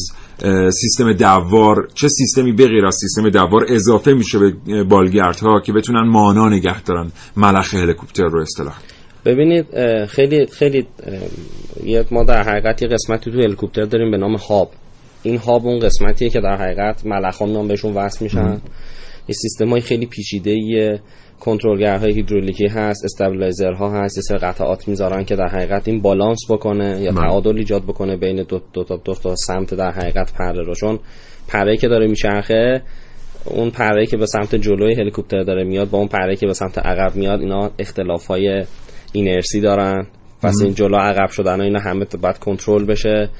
سیستم 0.72 1.12
دوار 1.12 1.88
چه 1.94 2.08
سیستمی 2.08 2.52
به 2.52 2.68
غیر 2.68 2.86
از 2.86 2.96
سیستم 3.00 3.28
دوار 3.28 3.66
اضافه 3.68 4.12
میشه 4.12 4.38
به 4.38 4.84
بالگردها 4.84 5.60
که 5.60 5.72
بتونن 5.72 6.08
مانا 6.08 6.48
نگه 6.48 6.82
دارن 6.82 7.12
ملخ 7.36 7.74
هلیکوپتر 7.74 8.28
رو 8.28 8.40
اصطلاح 8.40 8.74
ببینید 9.24 9.66
خیلی 10.06 10.46
خیلی 10.46 10.86
ما 12.10 12.24
در 12.24 12.42
حقیقت 12.42 12.82
یه 12.82 12.88
قسمتی 12.88 13.30
تو 13.30 13.38
هلیکوپتر 13.38 13.84
داریم 13.84 14.10
به 14.10 14.16
نام 14.16 14.36
هاب. 14.36 14.70
این 15.22 15.36
هاب 15.36 15.66
اون 15.66 15.78
قسمتیه 15.78 16.28
که 16.28 16.40
در 16.40 16.56
حقیقت 16.56 17.06
ملخام 17.06 17.52
نام 17.52 17.68
بهشون 17.68 17.94
وصل 17.94 18.24
میشن. 18.24 18.60
یه 19.28 19.34
سیستم 19.34 19.68
های 19.68 19.80
خیلی 19.80 20.06
پیچیده 20.06 21.00
کنترلگرهای 21.40 22.12
هیدرولیکی 22.12 22.66
هست 22.66 23.04
استابیلایزرها 23.04 23.90
هست 23.90 24.16
یه 24.16 24.22
سر 24.22 24.36
قطعات 24.36 24.88
می‌ذارن 24.88 25.24
که 25.24 25.36
در 25.36 25.48
حقیقت 25.48 25.88
این 25.88 26.00
بالانس 26.00 26.38
بکنه 26.50 27.00
یا 27.00 27.12
تعادل 27.12 27.56
ایجاد 27.56 27.82
بکنه 27.82 28.16
بین 28.16 28.42
دو, 28.42 28.60
دو, 28.72 28.84
تا, 28.84 28.96
دو 28.96 29.14
تا 29.14 29.34
سمت 29.36 29.74
در 29.74 29.90
حقیقت 29.90 30.32
پره 30.32 30.62
رو. 30.62 30.74
چون 30.74 30.98
پره 31.48 31.76
که 31.76 31.88
داره 31.88 32.06
میچرخه 32.06 32.82
اون 33.44 33.70
پره 33.70 34.06
که 34.06 34.16
به 34.16 34.26
سمت 34.26 34.54
جلوی 34.54 34.94
هلیکوپتر 34.94 35.42
داره 35.42 35.64
میاد 35.64 35.90
با 35.90 35.98
اون 35.98 36.08
پره 36.08 36.36
که 36.36 36.46
به 36.46 36.54
سمت 36.54 36.78
عقب 36.78 37.16
میاد 37.16 37.40
اینا 37.40 37.70
اختلاف 37.78 38.26
های 38.26 38.64
اینرسی 39.12 39.60
دارن. 39.60 40.06
پس 40.42 40.54
این 40.62 40.74
جلو 40.74 40.96
عقب 40.96 41.30
شدن 41.30 41.60
و 41.60 41.62
اینا 41.62 41.80
همه 41.80 42.06
باید 42.20 42.38
کنترل 42.38 42.84
بشه. 42.84 43.30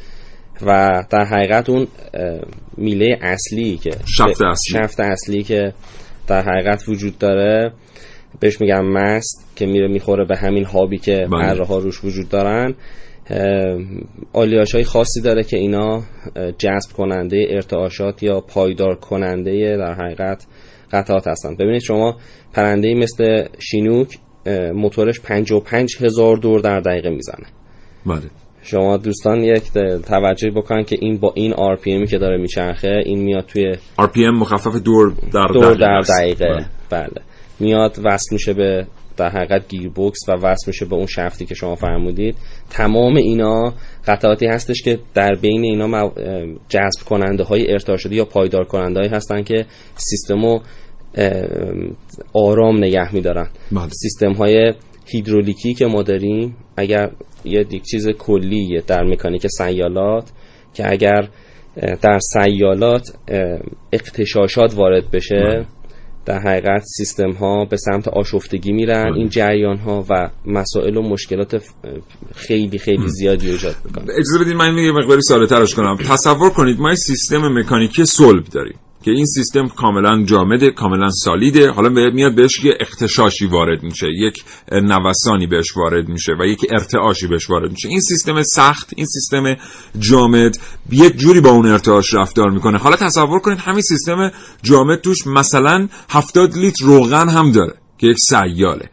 و 0.66 1.02
در 1.10 1.24
حقیقت 1.24 1.70
اون 1.70 1.86
میله 2.76 3.18
اصلی 3.22 3.76
که 3.76 3.90
شفت 3.90 4.42
اصلی. 4.42 4.80
شفت 4.82 5.00
اصلی 5.00 5.42
که 5.42 5.72
در 6.26 6.42
حقیقت 6.42 6.88
وجود 6.88 7.18
داره. 7.18 7.72
بهش 8.40 8.60
میگم 8.60 8.84
مست 8.84 9.52
که 9.56 9.66
میره 9.66 9.88
می‌خوره 9.88 10.24
به 10.24 10.36
همین 10.36 10.64
هابی 10.64 10.98
که 10.98 11.26
بله. 11.32 11.64
ها 11.64 11.78
روش 11.78 12.04
وجود 12.04 12.28
دارن. 12.28 12.74
آلیاش 14.32 14.74
های 14.74 14.84
خاصی 14.84 15.20
داره 15.20 15.44
که 15.44 15.56
اینا 15.56 16.02
جذب 16.58 16.92
کننده 16.96 17.46
ارتعاشات 17.50 18.22
یا 18.22 18.40
پایدار 18.40 18.94
کننده 18.94 19.76
در 19.76 19.94
حقیقت 19.94 20.46
قطعات 20.92 21.28
هستن. 21.28 21.54
ببینید 21.54 21.82
شما 21.82 22.16
پرنده 22.52 22.94
مثل 22.94 23.46
شینوک 23.58 24.18
موتورش 24.74 25.20
55 25.20 25.96
هزار 26.00 26.36
دور 26.36 26.60
در 26.60 26.80
دقیقه 26.80 27.10
می‌زنه. 27.10 27.46
بله. 28.06 28.30
شما 28.62 28.96
دوستان 28.96 29.44
یک 29.44 29.62
توجه 30.08 30.50
بکنن 30.50 30.84
که 30.84 30.96
این 31.00 31.16
با 31.18 31.32
این 31.36 31.52
RPM 31.52 32.06
که 32.06 32.18
داره 32.18 32.36
میچرخه 32.36 33.02
این 33.04 33.18
میاد 33.18 33.46
توی 33.46 33.76
RPM 33.96 34.28
مخفف 34.28 34.76
دور 34.76 35.12
در 35.32 35.46
دور 35.46 35.74
در 35.74 36.00
دقیقه. 36.00 36.44
بله. 36.44 36.66
بله. 36.90 37.22
میاد 37.60 37.98
وصل 38.04 38.28
میشه 38.32 38.52
به 38.52 38.86
در 39.16 39.28
حقیقت 39.28 39.68
گیربکس 39.68 40.18
و 40.28 40.32
وصل 40.32 40.64
میشه 40.66 40.84
به 40.84 40.94
اون 40.96 41.06
شفتی 41.06 41.46
که 41.46 41.54
شما 41.54 41.74
فرمودید. 41.74 42.36
تمام 42.70 43.16
اینا 43.16 43.74
قطعاتی 44.06 44.46
هستش 44.46 44.82
که 44.82 44.98
در 45.14 45.34
بین 45.34 45.64
اینا 45.64 46.12
جذب 46.68 47.04
کننده 47.08 47.44
های 47.44 47.72
ارتعا 47.72 47.96
شده 47.96 48.14
یا 48.14 48.24
پایدار 48.24 48.64
کننده 48.64 49.00
هایی 49.00 49.12
هستن 49.12 49.42
که 49.42 49.66
سیستمو 49.96 50.60
آرام 52.32 52.78
نگه 52.78 53.14
میدارن 53.14 53.48
بله. 53.72 53.88
سیستم 53.88 54.32
های 54.32 54.74
هیدرولیکی 55.06 55.74
که 55.74 55.86
ما 55.86 56.02
داریم 56.02 56.56
اگر 56.76 57.10
یه 57.44 57.64
دیگه 57.64 57.84
چیز 57.90 58.08
کلیه 58.08 58.82
در 58.86 59.02
مکانیک 59.02 59.46
سیالات 59.46 60.30
که 60.74 60.92
اگر 60.92 61.28
در 62.02 62.18
سیالات 62.18 63.12
اقتشاشات 63.92 64.74
وارد 64.74 65.10
بشه 65.10 65.34
بله. 65.36 65.66
در 66.26 66.38
حقیقت 66.38 66.82
سیستم 66.96 67.30
ها 67.30 67.64
به 67.64 67.76
سمت 67.76 68.08
آشفتگی 68.08 68.72
میرن 68.72 69.04
بله. 69.04 69.16
این 69.16 69.28
جریان 69.28 69.78
ها 69.78 70.04
و 70.10 70.30
مسائل 70.46 70.96
و 70.96 71.02
مشکلات 71.02 71.62
خیلی 72.34 72.78
خیلی 72.78 73.08
زیادی 73.08 73.50
ایجاد 73.50 73.74
می‌کنن 73.84 74.04
اجازه 74.10 74.38
بدید 74.40 74.54
من 74.54 74.78
یه 74.78 74.92
مقداری 74.92 75.22
ساده 75.22 75.46
ترش 75.46 75.74
کنم 75.74 75.96
تصور 75.96 76.50
کنید 76.50 76.78
ما 76.78 76.94
سیستم 76.94 77.58
مکانیکی 77.58 78.04
صلب 78.04 78.44
داریم 78.44 78.78
که 79.04 79.10
این 79.10 79.26
سیستم 79.26 79.68
کاملا 79.68 80.24
جامده 80.24 80.70
کاملا 80.70 81.10
سالیده. 81.10 81.70
حالا 81.70 81.88
میاد 81.88 82.34
بهش 82.34 82.64
یه 82.64 82.78
اختشاشی 82.80 83.46
وارد 83.46 83.82
میشه 83.82 84.06
یک 84.18 84.44
نوسانی 84.72 85.46
بهش 85.46 85.76
وارد 85.76 86.08
میشه 86.08 86.32
و 86.40 86.46
یک 86.46 86.66
ارتعاشی 86.70 87.26
بهش 87.26 87.50
وارد 87.50 87.70
میشه. 87.70 87.88
این 87.88 88.00
سیستم 88.00 88.42
سخت 88.42 88.90
این 88.96 89.06
سیستم 89.06 89.56
جامد 89.98 90.58
یک 90.90 91.16
جوری 91.16 91.40
با 91.40 91.50
اون 91.50 91.66
ارتعاش 91.66 92.14
رفتار 92.14 92.50
می‌کنه. 92.50 92.78
حالا 92.78 92.96
تصور 92.96 93.40
کنید 93.40 93.58
همین 93.58 93.82
سیستم 93.82 94.32
جامد 94.62 95.00
توش 95.00 95.26
مثلا 95.26 95.88
70 96.10 96.56
لیتر 96.56 96.84
روغن 96.84 97.28
هم 97.28 97.52
داره 97.52 97.74
که 97.98 98.06
یک 98.06 98.18
سیاله. 98.18 98.90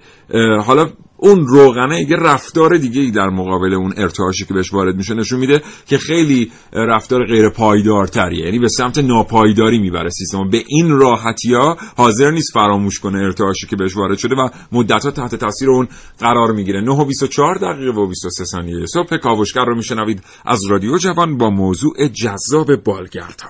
حالا 0.65 0.89
اون 1.17 1.47
روغنه 1.47 2.01
یه 2.09 2.15
رفتار 2.15 2.77
دیگه 2.77 3.01
ای 3.01 3.11
در 3.11 3.29
مقابل 3.29 3.73
اون 3.73 3.93
ارتعاشی 3.97 4.45
که 4.45 4.53
بهش 4.53 4.73
وارد 4.73 4.95
میشه 4.95 5.13
نشون 5.13 5.39
میده 5.39 5.61
که 5.85 5.97
خیلی 5.97 6.51
رفتار 6.73 7.25
غیر 7.25 7.49
پایدارتریه. 7.49 8.45
یعنی 8.45 8.59
به 8.59 8.69
سمت 8.69 8.97
ناپایداری 8.97 9.79
می‌بره 9.79 10.09
سیستم. 10.09 10.49
به 10.49 10.63
این 10.67 10.89
راحتی 10.89 11.53
ها 11.53 11.77
حاضر 11.97 12.31
نیست 12.31 12.53
فراموش 12.53 12.99
کنه 12.99 13.19
ارتعاشی 13.19 13.67
که 13.67 13.75
بهش 13.75 13.97
وارد 13.97 14.17
شده 14.17 14.35
و 14.35 14.49
مدت 14.71 15.05
ها 15.05 15.11
تحت 15.11 15.35
تاثیر 15.35 15.69
اون 15.69 15.87
قرار 16.19 16.51
می‌گیره. 16.51 16.81
9 16.81 16.91
و 16.91 17.05
24 17.05 17.55
دقیقه 17.55 17.91
و 17.91 18.07
23 18.07 18.45
ثانیه 18.45 18.85
صبح. 18.85 19.17
کاوشگر 19.17 19.65
رو 19.65 19.75
میشنوید 19.75 20.23
از 20.45 20.65
رادیو 20.69 20.97
جوان 20.97 21.37
با 21.37 21.49
موضوع 21.49 22.07
جذاب 22.07 22.75
بالگردها 22.75 23.49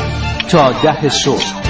تا 0.51 0.71
ده 0.83 1.09
صبح. 1.09 1.61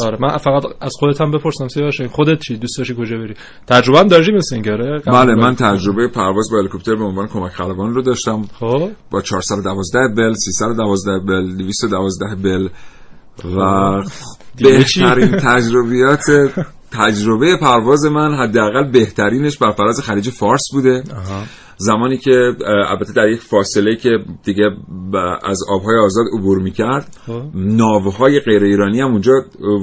آره 0.00 0.18
من 0.20 0.36
فقط 0.36 0.62
از 0.80 0.92
خودت 0.98 1.20
هم 1.20 1.30
بپرسم 1.30 1.68
سیاوش 1.68 2.02
خودت 2.02 2.38
چی؟ 2.38 2.56
دوست 2.56 2.78
داشتی 2.78 2.94
کجا 2.98 3.18
بری؟ 3.18 3.34
تجربه 3.66 3.98
هم 3.98 4.08
داشتی 4.08 4.32
مثل 4.32 4.54
اینگاره 4.54 4.98
بله 5.06 5.34
من 5.34 5.54
تجربه 5.54 6.08
پرواز 6.08 6.50
با 6.52 6.58
هلیکوپتر 6.58 6.94
به 6.94 7.04
عنوان 7.04 7.26
کمک 7.26 7.52
خلبان 7.52 7.94
رو 7.94 8.02
داشتم. 8.02 8.42
خب. 8.60 8.90
با 9.10 9.20
412 9.20 9.98
بل 10.16 10.34
312 10.34 11.18
بل 11.18 11.56
212 11.56 12.34
بل 12.34 12.68
و 13.56 14.02
بهترین 14.62 15.36
تجربیات 15.48 16.24
تجربه 16.92 17.56
پرواز 17.56 18.04
من 18.04 18.34
حداقل 18.34 18.90
بهترینش 18.90 19.58
بر 19.58 19.70
فراز 19.70 20.00
خلیج 20.00 20.30
فارس 20.30 20.62
بوده. 20.72 21.02
زمانی 21.76 22.18
که 22.18 22.52
البته 22.90 23.12
در 23.12 23.28
یک 23.28 23.40
فاصله 23.40 23.96
که 23.96 24.10
دیگه 24.44 24.70
از 25.44 25.60
آبهای 25.68 25.98
آزاد 26.04 26.26
عبور 26.38 26.58
می‌کرد 26.58 27.16
خب. 27.26 27.42
ناوهای 27.54 28.40
غیر 28.40 28.62
ایرانی 28.62 29.00
هم 29.00 29.10
اونجا 29.12 29.32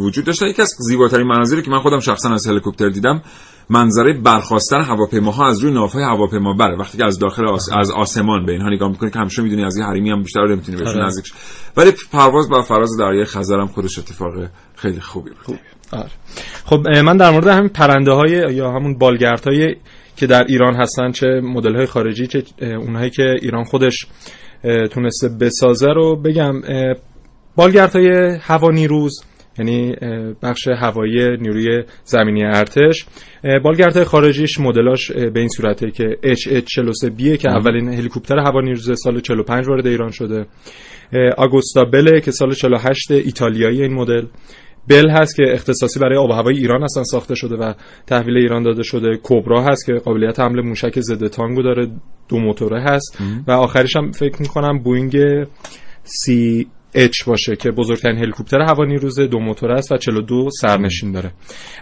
وجود 0.05 0.25
داشتن 0.25 0.45
یکی 0.45 0.61
از 0.61 0.75
زیباترین 0.79 1.27
مناظری 1.27 1.61
که 1.61 1.71
من 1.71 1.79
خودم 1.79 1.99
شخصا 1.99 2.29
از 2.33 2.47
هلیکوپتر 2.47 2.89
دیدم 2.89 3.21
منظره 3.69 4.13
برخواستن 4.13 4.81
هواپیماها 4.81 5.47
از 5.47 5.59
روی 5.59 5.73
ناوهای 5.73 6.03
هواپیما 6.03 6.53
بره. 6.53 6.75
وقتی 6.75 6.97
که 6.97 7.05
از 7.05 7.19
داخل 7.19 7.47
آس... 7.47 7.69
از 7.77 7.91
آسمان 7.91 8.45
به 8.45 8.51
اینها 8.51 8.69
نگاه 8.69 8.89
می‌کنی 8.89 9.11
که 9.11 9.19
همیشه 9.19 9.41
می‌دونی 9.41 9.63
از 9.63 9.77
یه 9.77 9.83
حریمی 9.83 10.11
هم 10.11 10.23
بیشتر 10.23 10.47
نمی‌تونی 10.47 10.77
بهشون 10.77 10.95
آره. 10.95 11.05
نزدیک 11.05 11.33
ولی 11.77 11.93
پرواز 12.11 12.49
بر 12.49 12.61
فراز 12.61 12.97
دریای 12.97 13.25
خزر 13.25 13.59
هم 13.59 13.67
خودش 13.67 13.99
اتفاق 13.99 14.31
خیلی 14.75 14.99
خوبی 14.99 15.31
بود. 15.47 15.59
آره. 15.91 16.09
خب 16.65 16.87
من 16.87 17.17
در 17.17 17.29
مورد 17.29 17.47
همین 17.47 17.69
پرنده 17.69 18.11
های 18.11 18.31
یا 18.31 18.71
همون 18.71 18.97
بالگرد 18.97 19.47
های 19.47 19.75
که 20.15 20.27
در 20.27 20.43
ایران 20.43 20.75
هستن 20.75 21.11
چه 21.11 21.27
مدل 21.27 21.75
های 21.75 21.85
خارجی 21.85 22.27
چه 22.27 22.43
اونهایی 22.61 23.09
که 23.09 23.35
ایران 23.41 23.63
خودش 23.63 24.07
تونسته 24.91 25.29
بسازه 25.41 25.87
رو 25.87 26.15
بگم 26.15 26.61
بالگرد 27.55 27.95
های 27.95 28.37
هوا 28.41 28.69
نیروز 28.71 29.23
یعنی 29.59 29.95
بخش 30.43 30.67
هوایی 30.67 31.37
نیروی 31.37 31.83
زمینی 32.03 32.43
ارتش 32.43 33.05
بالگردهای 33.63 34.05
خارجیش 34.05 34.59
مدلاش 34.59 35.11
به 35.11 35.39
این 35.39 35.49
صورته 35.49 35.91
که 35.91 36.17
HH43B 36.23 37.37
که 37.37 37.49
اولین 37.49 37.93
هلیکوپتر 37.93 38.39
هوانیروز 38.39 39.01
سال 39.03 39.19
45 39.19 39.67
وارد 39.67 39.87
ایران 39.87 40.11
شده 40.11 40.45
آگوستا 41.37 41.85
بله 41.85 42.21
که 42.21 42.31
سال 42.31 42.53
48 42.53 43.11
ایتالیایی 43.11 43.81
این 43.81 43.93
مدل 43.93 44.25
بل 44.89 45.09
هست 45.09 45.35
که 45.35 45.43
اختصاصی 45.53 45.99
برای 45.99 46.17
آب 46.17 46.29
و 46.29 46.33
هوای 46.33 46.57
ایران 46.57 46.83
اصلا 46.83 47.03
ساخته 47.03 47.35
شده 47.35 47.55
و 47.55 47.73
تحویل 48.07 48.37
ایران 48.37 48.63
داده 48.63 48.83
شده. 48.83 49.17
کوبرا 49.17 49.63
هست 49.63 49.85
که 49.85 49.93
قابلیت 49.93 50.39
حمل 50.39 50.61
موشک 50.61 50.99
ضد 50.99 51.27
تانگو 51.27 51.61
داره. 51.61 51.87
دو 52.29 52.39
موتوره 52.39 52.81
هست. 52.81 53.17
و 53.47 53.51
آخرش 53.51 53.95
هم 53.95 54.11
فکر 54.11 54.41
می‌کنم 54.41 54.79
بوینگ 54.79 55.17
سی 56.03 56.67
اچ 56.93 57.23
باشه 57.23 57.55
که 57.55 57.71
بزرگترین 57.71 58.17
هلیکوپتر 58.17 58.61
هوایی 58.61 58.97
روز 58.97 59.19
دو 59.19 59.39
موتور 59.39 59.71
است 59.71 59.91
و 59.91 59.97
42 59.97 60.49
سرنشین 60.61 61.11
داره. 61.11 61.31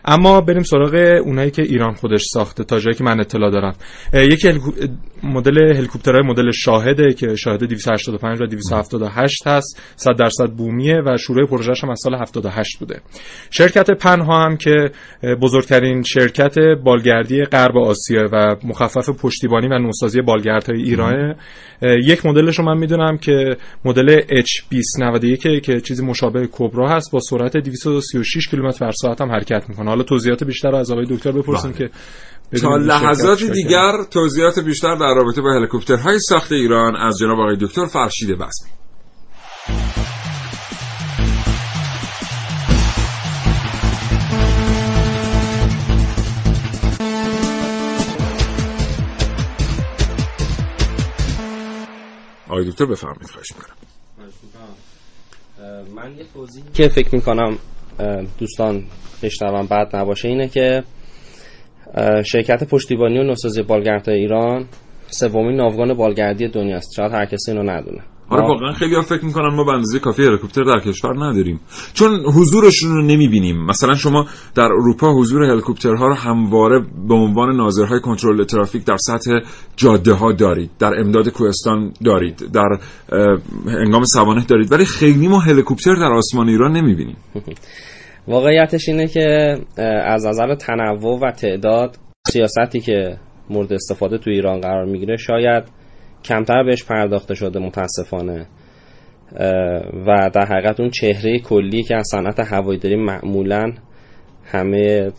اما 0.06 0.42
بریم 0.42 0.64
سراغ 0.64 1.22
اونایی 1.26 1.52
که 1.52 1.62
ایران 1.62 1.94
خودش 1.94 2.24
ساخته 2.34 2.64
تا 2.64 2.80
جایی 2.80 2.96
که 2.96 3.04
من 3.04 3.20
اطلاع 3.20 3.52
دارم. 3.52 3.76
یکی 4.14 4.54
مدل 5.24 5.76
هلیکوپترهای 5.76 6.22
مدل 6.22 6.52
شاهده 6.52 7.14
که 7.14 7.36
شاهد 7.36 7.64
285 7.64 8.42
و 8.42 8.46
278 8.46 9.48
هست 9.48 9.82
100 9.96 10.16
درصد 10.16 10.50
بومیه 10.50 11.02
و 11.06 11.18
شروع 11.18 11.46
پروژهش 11.46 11.84
هم 11.84 11.90
از 11.90 12.00
سال 12.04 12.16
78 12.16 12.80
بوده. 12.80 13.02
شرکت 13.50 13.92
پنها 13.92 14.46
هم 14.46 14.58
که 14.58 14.92
بزرگترین 15.42 16.04
شرکت 16.04 16.56
بالگردی 16.84 17.44
غرب 17.44 17.78
آسیا 17.78 18.30
و 18.32 18.56
مخفف 18.64 19.10
پشتیبانی 19.10 19.68
و 19.68 19.80
نوسازی 19.80 20.22
بالگردهای 20.22 20.82
ایرانه. 20.82 21.36
یک 21.82 22.26
مدلش 22.26 22.60
رو 22.60 22.66
من 22.66 22.78
می‌دونم 22.78 23.18
که 23.18 23.58
مدل 23.86 24.22
H2091 24.98 25.62
که 25.62 25.82
چیزی 25.82 26.06
مشابه 26.06 26.50
کبرا 26.52 26.90
هست 26.90 27.12
با 27.12 27.20
سرعت 27.20 27.58
236 27.58 28.48
کیلومتر 28.48 28.86
بر 28.86 28.92
ساعت 28.92 29.22
هم 29.22 29.32
حرکت 29.32 29.70
می‌کنه. 29.70 29.90
حالا 29.90 30.04
توضیحات 30.04 30.44
بیشتر 30.44 30.76
از 30.76 30.92
آقای 30.92 31.06
دکتر 31.10 31.32
بپرسیم 31.32 31.72
بله. 31.72 31.90
که 32.52 32.60
تا 32.62 32.78
لحظات 32.78 33.44
دیگر 33.44 34.04
توضیحات 34.12 34.60
بیشتر 34.60 34.96
در 34.96 35.14
رابطه 35.16 35.42
با 35.42 35.54
هلیکوپترهای 35.54 36.20
ساخت 36.20 36.52
ایران 36.52 36.96
از 36.96 37.18
جناب 37.20 37.40
آقای 37.40 37.58
دکتر 37.62 37.86
فرشید 37.86 38.30
بسمی. 38.30 38.70
آقای 52.50 52.72
دکتر 52.72 52.86
بفرمایید 52.86 53.30
خواهش 53.30 53.52
می‌کنم. 53.56 53.76
من 55.96 56.18
یه 56.18 56.26
توضیحی 56.34 56.66
که 56.74 56.88
فکر 56.88 57.16
می‌کنم 57.16 57.58
دوستان 58.40 58.84
بشنوم 59.24 59.66
بعد 59.66 59.96
نباشه 59.96 60.28
اینه 60.28 60.48
که 60.48 60.84
شرکت 62.26 62.64
پشتیبانی 62.64 63.20
و 63.20 63.24
نوسازی 63.24 63.62
بالگردهای 63.62 64.18
ایران 64.18 64.66
سومین 65.08 65.56
ناوگان 65.56 65.94
بالگردی 65.94 66.48
دنیاست. 66.48 66.94
شاید 66.96 67.12
هر 67.12 67.26
کسی 67.26 67.52
اینو 67.52 67.72
ندونه. 67.72 68.02
آره 68.30 68.42
واقعا 68.42 68.74
خیلی 68.74 68.96
ها 68.96 69.02
فکر 69.02 69.26
می‌کنن 69.26 69.56
ما 69.56 69.64
به 69.64 69.72
اندازه 69.72 70.00
کافی 70.00 70.24
هلیکوپتر 70.24 70.64
در 70.64 70.80
کشور 70.80 71.26
نداریم. 71.26 71.60
چون 71.94 72.26
حضورشون 72.26 72.92
رو 72.92 73.02
نمی‌بینیم. 73.02 73.66
مثلا 73.66 73.96
شما 73.96 74.26
در 74.56 74.64
اروپا 74.64 75.14
حضور 75.14 75.44
هلیکوپترها 75.44 76.08
رو 76.08 76.14
همواره 76.14 76.80
به 77.08 77.14
عنوان 77.14 77.56
ناظرهای 77.56 78.00
کنترل 78.00 78.44
ترافیک 78.44 78.86
در 78.86 78.98
سطح 78.98 79.40
جاده 79.76 80.14
ها 80.14 80.32
دارید. 80.32 80.72
در 80.80 81.00
امداد 81.00 81.30
کوهستان 81.30 81.94
دارید. 82.06 82.44
در 82.54 82.78
انگام 83.68 84.04
سوانه 84.04 84.46
دارید. 84.46 84.72
ولی 84.72 84.86
خیلی 84.86 85.28
ما 85.28 85.40
هلیکوپتر 85.40 85.96
در 85.96 86.12
آسمان 86.14 86.50
ایران 86.50 86.78
نمی‌بینیم. 86.78 87.18
واقعیتش 88.28 88.90
اینه 88.90 89.08
که 89.08 89.58
از 90.06 90.26
نظر 90.26 90.56
تنوع 90.56 91.20
و 91.20 91.32
تعداد 91.32 91.98
سیاستی 92.28 92.80
که 92.80 93.18
مورد 93.50 93.74
استفاده 93.74 94.18
تو 94.18 94.30
ایران 94.30 94.62
قرار 94.62 94.86
می‌گیره 94.86 95.18
شاید 95.18 95.64
کمتر 96.28 96.64
بهش 96.64 96.84
پرداخته 96.84 97.36
شده 97.36 97.60
متاسفانه 97.60 98.48
و 100.08 100.30
در 100.34 100.46
حقیقت 100.46 100.80
اون 100.80 100.90
چهره 100.90 101.40
کلی 101.40 101.84
که 101.84 101.96
از 101.96 102.08
صنعت 102.12 102.40
هوایداری 102.40 102.96
معمولا 102.96 103.74
همه 104.46 105.12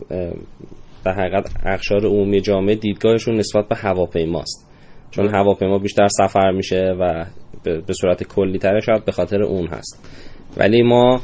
در 1.04 1.12
حقیقت 1.12 1.50
اخشار 1.64 2.06
عمومی 2.06 2.40
جامعه 2.40 2.74
دیدگاهشون 2.74 3.36
نسبت 3.36 3.68
به 3.68 3.76
هواپیماست 3.76 4.68
چون. 5.10 5.34
هواپیما 5.34 5.78
بیشتر 5.78 6.08
سفر 6.08 6.50
میشه 6.50 6.94
و 7.00 7.24
به 7.64 7.92
صورت 8.00 8.22
کلی 8.22 8.58
تره 8.58 8.80
شاید 8.80 9.04
به 9.04 9.12
خاطر 9.12 9.42
اون 9.42 9.66
هست 9.66 10.08
ولی 10.56 10.82
ما 10.82 11.20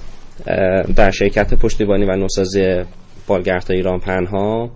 در 0.97 1.11
شرکت 1.11 1.55
پشتیبانی 1.55 2.05
و 2.05 2.17
نوسازی 2.17 2.83
بالگرد 3.27 3.67
ایران 3.71 3.99
پنها 3.99 4.71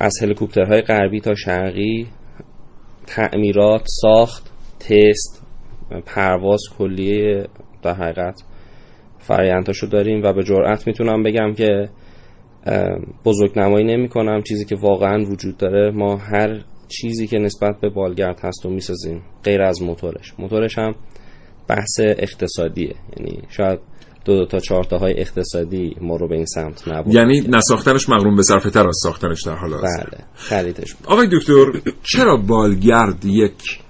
از 0.00 0.22
هلیکوپترهای 0.22 0.80
غربی 0.80 1.20
تا 1.20 1.34
شرقی 1.34 2.06
تعمیرات 3.06 3.82
ساخت 3.86 4.50
تست 4.80 5.46
پرواز 6.06 6.60
کلیه 6.78 7.46
در 7.82 7.94
حقیقت 7.94 8.42
فراینداشو 9.18 9.86
داریم 9.86 10.22
و 10.22 10.32
به 10.32 10.44
جرئت 10.44 10.86
می‌تونم 10.86 11.22
بگم 11.22 11.54
که 11.54 11.88
بزرگ 13.24 13.58
نمایی 13.58 13.84
نمی 13.84 14.08
کنم 14.08 14.42
چیزی 14.42 14.64
که 14.64 14.76
واقعا 14.76 15.24
وجود 15.24 15.56
داره 15.56 15.90
ما 15.90 16.16
هر 16.16 16.64
چیزی 16.88 17.26
که 17.26 17.38
نسبت 17.38 17.80
به 17.80 17.88
بالگرد 17.88 18.40
هست 18.40 18.66
و 18.66 18.70
می‌سازیم 18.70 19.22
غیر 19.44 19.62
از 19.62 19.82
موتورش. 19.82 20.34
موتورش 20.38 20.78
هم 20.78 20.94
بحث 21.68 22.00
اقتصادیه. 22.00 22.94
یعنی 23.16 23.42
شاید 23.48 23.78
دو, 24.24 24.36
دو 24.36 24.46
تا 24.46 24.58
چهار 24.58 24.86
های 25.00 25.20
اقتصادی 25.20 25.96
ما 26.00 26.16
رو 26.16 26.28
به 26.28 26.34
این 26.34 26.46
سمت 26.46 26.88
نبود. 26.88 27.14
یعنی 27.14 27.40
نساختنش 27.40 28.08
مغروم 28.08 28.36
به 28.36 28.42
صرفه 28.42 28.70
تر 28.70 28.88
از 28.88 28.98
ساختنش 29.02 29.42
در 29.42 29.54
حال 29.54 29.74
است 29.74 29.98
بله 29.98 30.24
خریدش 30.34 30.94
بود. 30.94 31.06
آقای 31.06 31.28
دکتر 31.32 31.64
چرا 32.02 32.36
بالگرد 32.36 33.24
یک 33.24 33.80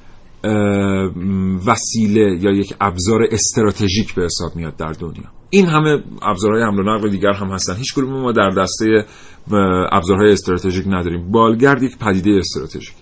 وسیله 1.66 2.38
یا 2.40 2.50
یک 2.50 2.74
ابزار 2.80 3.20
استراتژیک 3.30 4.14
به 4.14 4.24
حساب 4.24 4.56
میاد 4.56 4.76
در 4.76 4.92
دنیا؟ 4.92 5.24
این 5.50 5.66
همه 5.66 6.02
ابزارهای 6.22 6.62
حمل 6.62 6.78
و 6.78 6.96
نقل 6.96 7.10
دیگر 7.10 7.32
هم 7.32 7.48
هستن. 7.48 7.76
هیچ 7.76 7.94
کدوم 7.94 8.20
ما 8.20 8.32
در 8.32 8.50
دسته 8.50 9.04
ابزارهای 9.92 10.32
استراتژیک 10.32 10.84
نداریم. 10.86 11.30
بالگرد 11.30 11.82
یک 11.82 11.98
پدیده 11.98 12.30
استراتژیک. 12.30 12.94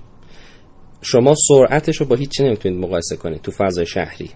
شما 1.02 1.34
سرعتش 1.48 1.96
رو 1.96 2.06
با 2.06 2.16
هیچی 2.16 2.44
نمی‌تونید 2.44 2.84
مقایسه 2.84 3.16
کنید 3.16 3.42
تو 3.42 3.50
فضای 3.50 3.86
شهری. 3.86 4.30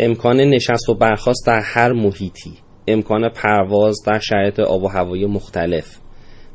امکان 0.00 0.36
نشست 0.36 0.88
و 0.88 0.94
برخواست 0.94 1.46
در 1.46 1.60
هر 1.60 1.92
محیطی. 1.92 2.52
امکان 2.88 3.28
پرواز 3.28 3.96
در 4.06 4.18
شرایط 4.18 4.60
آب 4.60 4.82
و 4.82 4.88
هوایی 4.88 5.26
مختلف. 5.26 5.96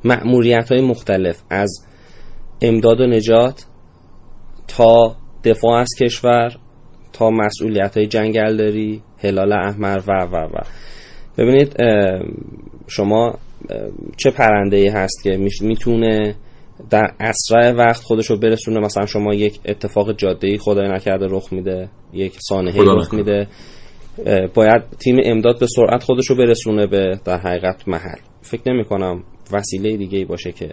معمولیت 0.04 0.72
های 0.72 0.82
مختلف 0.82 1.42
از 1.50 1.86
امداد 2.62 3.02
و 3.02 3.08
نجات 3.08 3.66
تا 4.68 5.16
دفاع 5.44 5.80
از 5.80 5.90
کشور 6.00 6.58
تا 7.14 7.30
مسئولیت 7.30 7.98
های 7.98 8.08
جنگلداری 8.08 9.02
هلال 9.18 9.54
احمر 9.54 10.02
و 10.08 10.12
و 10.32 10.36
و. 10.36 10.62
ببینید 11.38 11.76
شما 12.88 13.40
چه 14.18 14.32
پرنده 14.32 14.92
هست 14.92 15.24
که 15.24 15.38
می‌تونه 15.62 16.36
در 16.90 17.14
اسرع 17.20 17.72
وقت 17.72 18.04
خودش 18.04 18.26
رو 18.30 18.38
برسونه. 18.38 18.80
مثلا 18.80 19.06
شما 19.06 19.34
یک 19.34 19.60
اتفاق 19.66 20.18
جاده 20.18 20.48
ای 20.48 20.58
خدای 20.58 20.92
نکرده 20.92 21.28
رخ 21.30 21.54
میده 21.54 21.90
یک 22.14 22.34
سانحه 22.40 22.84
رخ 22.84 23.14
میده 23.14 23.48
باید 24.54 24.82
تیم 25.00 25.18
امداد 25.24 25.60
به 25.60 25.68
سرعت 25.76 26.04
خودش 26.04 26.30
رو 26.30 26.36
برسونه 26.36 26.88
به 26.88 27.20
در 27.26 27.38
حقیقت 27.38 27.88
محل. 27.88 28.20
فکر 28.42 28.74
نمی 28.74 28.86
کنم 28.86 29.24
وسیله 29.52 29.98
دیگه 29.98 30.18
ای 30.18 30.26
باشه 30.26 30.52
که 30.52 30.70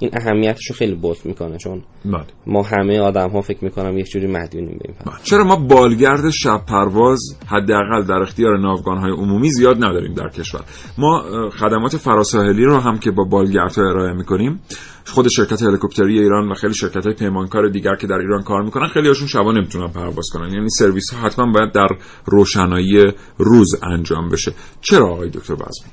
این 0.00 0.10
اهمیتش 0.20 0.70
رو 0.70 0.76
خیلی 0.76 0.94
بولت 0.94 1.26
می‌کنه 1.26 1.58
چون 1.58 1.82
بله. 2.04 2.24
ما 2.46 2.62
همه 2.62 3.00
آدم 3.00 3.30
ها 3.30 3.40
فکر 3.40 3.64
می‌کنم 3.64 3.98
یک 3.98 4.06
جوری 4.06 4.26
مدیونیم 4.26 4.78
به 4.78 4.84
این 4.84 4.94
بله. 5.06 5.14
چرا 5.22 5.44
ما 5.44 5.56
بالگرد 5.56 6.30
شب 6.30 6.66
پرواز 6.66 7.20
حداقل 7.46 8.02
در 8.02 8.22
اختیار 8.22 8.58
ناوگان 8.58 8.98
های 8.98 9.10
عمومی 9.10 9.50
زیاد 9.50 9.76
نداریم 9.76 10.14
در 10.14 10.28
کشور؟ 10.28 10.60
ما 10.98 11.22
خدمات 11.50 11.96
فراساحلی 11.96 12.64
رو 12.64 12.78
هم 12.78 12.98
که 12.98 13.10
با 13.10 13.24
بالگرد 13.24 13.74
ها 13.76 13.82
ارائه 13.82 14.12
می‌کنیم 14.12 14.60
خود 15.06 15.28
شرکت 15.28 15.62
هلیکوپتری 15.62 16.18
ایران 16.18 16.52
و 16.52 16.54
خیلی 16.54 16.74
شرکت 16.74 17.06
های 17.06 17.14
پیمانکار 17.14 17.68
دیگر 17.68 17.96
که 17.96 18.06
در 18.06 18.18
ایران 18.18 18.42
کار 18.42 18.62
می‌کنن 18.62 18.86
خیلی 18.86 19.08
هاشون 19.08 19.28
شبا 19.28 19.52
نمی‌تونن 19.52 19.88
پرواز 19.88 20.26
کنن. 20.32 20.52
یعنی 20.52 20.70
سرویس 20.70 21.14
ها 21.14 21.26
حتما 21.26 21.52
باید 21.52 21.72
در 21.72 21.88
روشنایی 22.24 23.12
روز 23.38 23.68
انجام 23.82 24.28
بشه. 24.28 24.52
چرا 24.80 25.12
آقای 25.12 25.28
دکتر 25.28 25.54
بازمی 25.54 25.90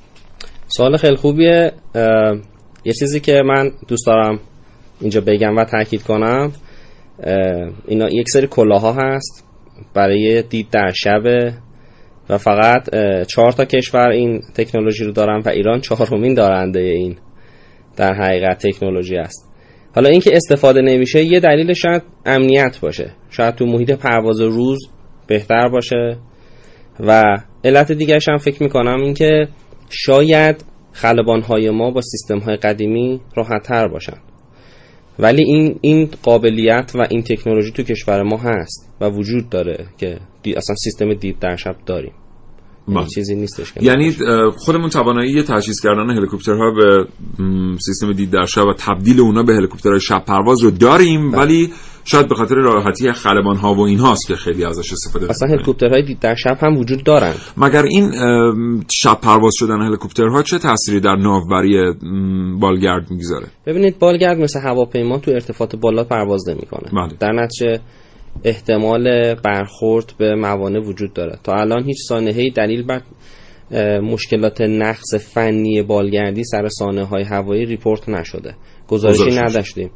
سوال 0.67 0.97
خیلی 0.97 1.15
خوبیه. 1.15 1.73
یه 2.87 2.93
چیزی 2.93 3.19
که 3.19 3.41
من 3.45 3.71
دوست 3.87 4.05
دارم 4.05 4.39
اینجا 5.01 5.21
بگم 5.21 5.55
و 5.55 5.63
تاکید 5.63 6.03
کنم 6.03 6.51
اینا 7.87 8.09
یک 8.09 8.29
سری 8.29 8.47
کلاها 8.47 8.93
هست 8.93 9.45
برای 9.93 10.41
دید 10.41 10.67
در 10.71 10.91
شب 10.95 11.21
و 12.29 12.37
فقط 12.37 12.89
چهار 13.25 13.51
تا 13.51 13.65
کشور 13.65 14.09
این 14.09 14.41
تکنولوژی 14.55 15.03
رو 15.03 15.11
دارن 15.11 15.41
و 15.45 15.49
ایران 15.49 15.81
چهارمین 15.81 16.33
دارنده 16.33 16.79
این 16.79 17.17
در 17.95 18.13
حقیقت 18.13 18.67
تکنولوژی 18.67 19.17
است. 19.17 19.49
حالا 19.95 20.09
اینکه 20.09 20.35
استفاده 20.35 20.81
نمیشه 20.81 21.23
یه 21.23 21.39
دلیل 21.39 21.73
شاید 21.73 22.01
امنیت 22.25 22.79
باشه. 22.81 23.11
شاید 23.29 23.55
تو 23.55 23.65
محیط 23.65 23.91
پرواز 23.91 24.41
روز 24.41 24.79
بهتر 25.27 25.69
باشه. 25.69 26.17
و 26.99 27.23
علت 27.63 27.91
دیگرش 27.91 28.29
هم 28.29 28.37
فکر 28.37 28.63
می‌کنم 28.63 29.01
این 29.01 29.13
که 29.13 29.47
شاید 29.89 30.65
خلبان 31.01 31.41
های 31.41 31.69
ما 31.69 31.91
با 31.91 32.01
سیستم 32.01 32.39
های 32.39 32.55
قدیمی 32.55 33.21
راحت 33.35 33.63
تر 33.63 33.87
باشن 33.87 34.17
ولی 35.19 35.43
این 35.43 35.79
این 35.81 36.09
قابلیت 36.23 36.91
و 36.95 37.07
این 37.09 37.21
تکنولوژی 37.21 37.71
تو 37.71 37.83
کشور 37.83 38.23
ما 38.23 38.37
هست 38.37 38.89
و 39.01 39.09
وجود 39.09 39.49
داره 39.49 39.85
که 39.97 40.19
اصلا 40.57 40.75
سیستم 40.75 41.13
دید 41.13 41.39
در 41.39 41.55
شب 41.55 41.75
داریم. 41.85 42.13
این 42.87 42.97
بله. 42.97 43.07
چیزی 43.07 43.35
نیستش 43.35 43.73
که 43.73 43.83
یعنی 43.83 44.15
خودمون 44.57 44.89
توانایی 44.89 45.43
تجهیز 45.43 45.81
کردن 45.81 46.09
هلیکوپترها 46.09 46.71
به 46.71 47.07
سیستم 47.85 48.13
دید 48.13 48.31
در 48.31 48.45
شب 48.45 48.65
و 48.65 48.73
تبدیل 48.73 49.19
اونا 49.19 49.43
به 49.43 49.53
هلیکوپترهای 49.53 49.99
شب 49.99 50.25
پرواز 50.25 50.63
رو 50.63 50.71
داریم 50.71 51.33
ولی 51.33 51.73
شاید 52.07 52.27
به 52.27 52.35
خاطر 52.35 52.55
راحتی 52.55 53.11
خلبان 53.11 53.55
ها 53.57 53.73
و 53.73 53.79
این 53.79 53.99
هاست 53.99 54.27
که 54.27 54.35
خیلی 54.35 54.65
ازش 54.65 54.91
استفاده 54.93 55.29
اصلا. 55.29 55.47
هلیکوپترهای 55.47 56.15
در 56.21 56.35
شب 56.35 56.57
هم 56.61 56.77
وجود 56.77 57.03
دارن. 57.03 57.33
مگر 57.57 57.83
این 57.83 58.11
شب 58.91 59.21
پرواز 59.21 59.53
شدن 59.55 59.81
هلیکوپترها 59.81 60.43
چه 60.43 60.57
تأثیری 60.59 60.99
در 60.99 61.15
ناوبری 61.15 61.93
بالگرد 62.59 63.11
می‌گذاره؟ 63.11 63.47
ببینید 63.65 63.99
بالگرد 63.99 64.37
مثل 64.37 64.59
هواپیما 64.59 65.17
تو 65.17 65.31
ارتفاعات 65.31 65.75
بالا 65.75 66.03
پرواز 66.03 66.49
نمی‌کنه. 66.49 66.89
بله. 66.93 67.17
در 67.19 67.31
نتیجه 67.31 67.79
احتمال 68.43 69.35
برخورد 69.35 70.13
به 70.17 70.35
موانع 70.35 70.79
وجود 70.79 71.13
داره. 71.13 71.39
تا 71.43 71.53
الان 71.53 71.83
هیچ 71.83 71.97
سانحه‌ای 72.07 72.49
دلیل 72.49 72.83
بر 72.83 73.01
مشکلات 73.99 74.61
نقص 74.61 75.15
فنی 75.33 75.81
بالگردی 75.81 76.43
سر 76.43 76.67
سانحه 76.67 77.03
های 77.03 77.23
هوایی 77.23 77.65
ریپورت 77.65 78.09
نشده. 78.09 78.55
گزارشی 78.87 79.19
گزارش 79.19 79.37
نداشتیم. 79.37 79.89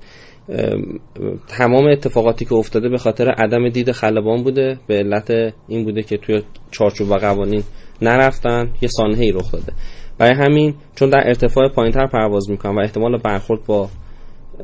تمام 1.48 1.88
اتفاقاتی 1.88 2.46
که 2.46 2.54
افتاده 2.54 2.90
به 2.90 2.98
خاطر 2.98 3.30
عدم 3.30 3.70
دید 3.70 3.92
خلبان 3.92 4.44
بوده. 4.44 4.80
به 4.88 4.96
علت 4.96 5.54
این 5.68 5.84
بوده 5.84 6.04
که 6.04 6.18
توی 6.18 6.42
چارچوب 6.72 7.12
و 7.12 7.16
قوانین 7.16 7.64
نرفتن 8.02 8.70
یه 8.82 8.90
سانحه‌ای 8.90 9.32
رخ 9.32 9.52
داده. 9.52 9.74
برای 10.18 10.34
همین 10.34 10.76
چون 10.96 11.10
در 11.10 11.28
ارتفاع 11.28 11.68
پایینتر 11.68 12.08
پرواز 12.08 12.50
می‌کنن 12.50 12.76
و 12.76 12.80
احتمال 12.80 13.18
برخورد 13.18 13.66
با 13.66 13.90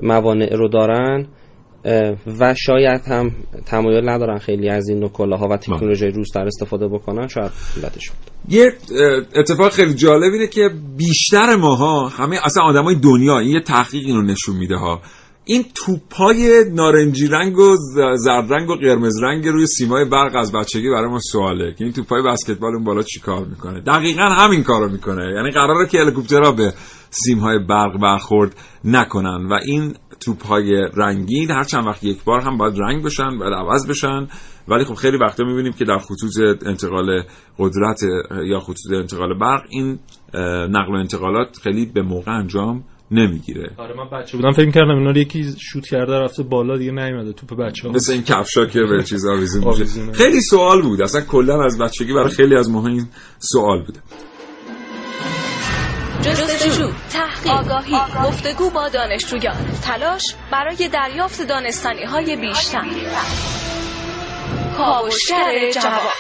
موانع 0.04 0.56
رو 0.56 0.68
دارن 0.68 1.28
و 2.40 2.56
شاید 2.58 3.02
هم 3.02 3.32
تمایل 3.66 4.10
ندارن 4.10 4.38
خیلی 4.38 4.70
از 4.70 4.90
این 4.90 5.08
کلاها 5.08 5.48
و 5.48 5.58
تکنولوژی 5.58 6.08
روزتر 6.08 6.46
استفاده 6.48 6.88
بکنن 6.88 7.28
شاید 7.28 7.52
علتش 7.78 8.10
بود 8.10 8.32
یه 8.50 8.74
اتفاق 9.36 9.72
خیلی 9.72 9.94
جالب 9.94 10.34
اینه 10.34 10.48
که 10.48 10.70
بیشتر 10.98 11.56
ماها 11.56 12.08
همه 12.08 12.40
اصلا 12.44 12.64
آدمای 12.64 12.96
دنیا 12.96 13.40
این 13.40 13.50
یه 13.50 13.60
تحقیق 13.62 14.06
اینو 14.06 14.22
نشون 14.22 14.56
میده 14.56 14.76
ها. 14.76 15.02
این 15.48 15.66
توپای 15.76 16.64
نارنجی 16.74 17.28
رنگ 17.28 17.58
و 17.58 17.76
زرد 18.16 18.54
رنگ 18.54 18.70
و 18.70 18.76
قرمز 18.76 19.24
رنگ 19.24 19.48
روی 19.48 19.68
سیمای 19.68 20.06
برق 20.06 20.36
از 20.36 20.52
بچگی 20.52 20.90
برای 20.90 21.10
ما 21.10 21.20
سواله 21.20 21.74
که 21.78 21.84
این 21.84 21.94
توپای 21.94 22.22
بسکتبال 22.22 22.76
اون 22.76 22.84
بالا 22.84 23.04
چیکار 23.04 23.46
می‌کنه؟ 23.46 23.82
دقیقا 23.82 24.22
همین 24.22 24.64
کارو 24.64 24.90
می‌کنه. 24.90 25.34
یعنی 25.36 25.52
قراره 25.52 25.88
که 25.88 26.00
هلیکوپترها 26.00 26.52
به 26.52 26.74
سیمهای 27.10 27.60
برق 27.60 28.02
برخورد 28.02 28.56
نکنن 28.86 29.46
و 29.46 29.54
این 29.66 29.94
توپهای 30.20 30.88
رنگین 30.94 31.52
هر 31.52 31.64
چند 31.64 31.88
وقت 31.88 32.04
یک 32.04 32.24
بار 32.24 32.42
هم 32.42 32.58
باید 32.58 32.80
رنگ 32.80 33.04
بشن 33.04 33.38
باید 33.40 33.54
عوض 33.54 33.88
بشن. 33.88 34.28
ولی 34.68 34.84
خب 34.84 34.94
خیلی 34.94 35.18
وقتا 35.18 35.44
می‌بینیم 35.44 35.74
که 35.74 35.86
در 35.86 35.98
خطوط 35.98 36.64
انتقال 36.66 37.24
قدرت 37.60 38.04
یا 38.46 38.60
خطوط 38.60 38.94
انتقال 38.94 39.40
برق 39.40 39.62
این 39.70 40.00
نقل 40.70 40.94
و 40.94 40.98
انتقالات 40.98 41.58
خیلی 41.64 41.86
به 41.86 42.02
موقع 42.02 42.32
انجام 42.32 42.84
نمی‌گیره. 43.12 43.72
آره 43.78 43.96
من 43.96 44.10
بچه 44.20 44.38
بودم 44.38 44.52
فکر 44.52 44.72
کردم 44.72 44.98
اینا 44.98 45.12
رو 45.12 45.18
یکی 45.18 45.46
شوت 45.60 45.88
کرده 45.88 46.14
رفته 46.20 46.44
بالا 46.44 46.78
دیگه 46.78 46.92
نیومده. 46.92 47.34
توپ 47.34 47.60
بچه 47.60 47.88
ها 47.88 47.94
مثل 47.94 48.14
این 48.14 48.24
کفشا 48.24 48.66
که 48.66 48.80
به 48.80 49.04
چیز 49.04 49.26
آویزون 49.26 49.68
میشه. 49.68 50.14
خیلی 50.14 50.42
سوال 50.42 50.82
بود. 50.82 51.02
اصلا 51.02 51.22
کلا 51.22 51.66
از 51.66 51.78
بچگی 51.78 52.14
برای 52.14 52.30
خیلی 52.30 52.56
از 52.56 52.72
ماها 52.72 52.88
این 52.88 53.08
سوال 53.40 53.86
بوده. 53.86 54.00
جستجو، 56.22 56.92
تحقیق، 57.12 57.52
آگاهی، 57.52 57.96
گفتگو 58.26 58.70
با 58.70 58.90
دانشجویان، 58.90 59.56
تلاش 59.84 60.36
برای 60.52 60.90
دریافت 60.94 61.48
دانستانی 61.48 62.04
های 62.04 62.36
بیشتر. 62.36 62.86
کاوشگر 64.78 65.72
جواب 65.72 66.12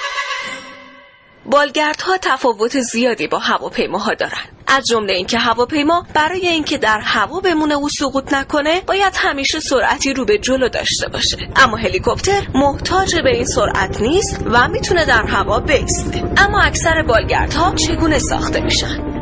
بالگردها 1.45 2.17
تفاوت 2.21 2.80
زیادی 2.80 3.28
با 3.28 3.39
هواپیماها 3.39 4.13
دارند. 4.13 4.57
از 4.67 4.84
جمله 4.86 5.13
اینکه 5.13 5.38
هواپیما 5.38 6.06
برای 6.13 6.47
اینکه 6.47 6.77
در 6.77 6.99
هوا 7.03 7.39
بمونه 7.39 7.75
و 7.75 7.89
سقوط 7.99 8.34
نکنه 8.34 8.82
باید 8.88 9.13
همیشه 9.15 9.60
سرعتی 9.60 10.13
رو 10.13 10.25
به 10.25 10.38
جلو 10.38 10.69
داشته 10.69 11.08
باشه. 11.13 11.38
اما 11.56 11.77
هلیکوپتر 11.77 12.47
محتاج 12.56 13.15
به 13.15 13.36
این 13.36 13.45
سرعت 13.45 14.01
نیست 14.01 14.43
و 14.45 14.67
می‌تونه 14.67 15.06
در 15.06 15.25
هوا 15.27 15.60
بیسته. 15.60 16.23
اما 16.38 16.62
اکثر 16.62 17.03
بالگردها 17.03 17.75
چگونه 17.75 18.19
ساخته 18.19 18.62
میشن؟ 18.62 19.17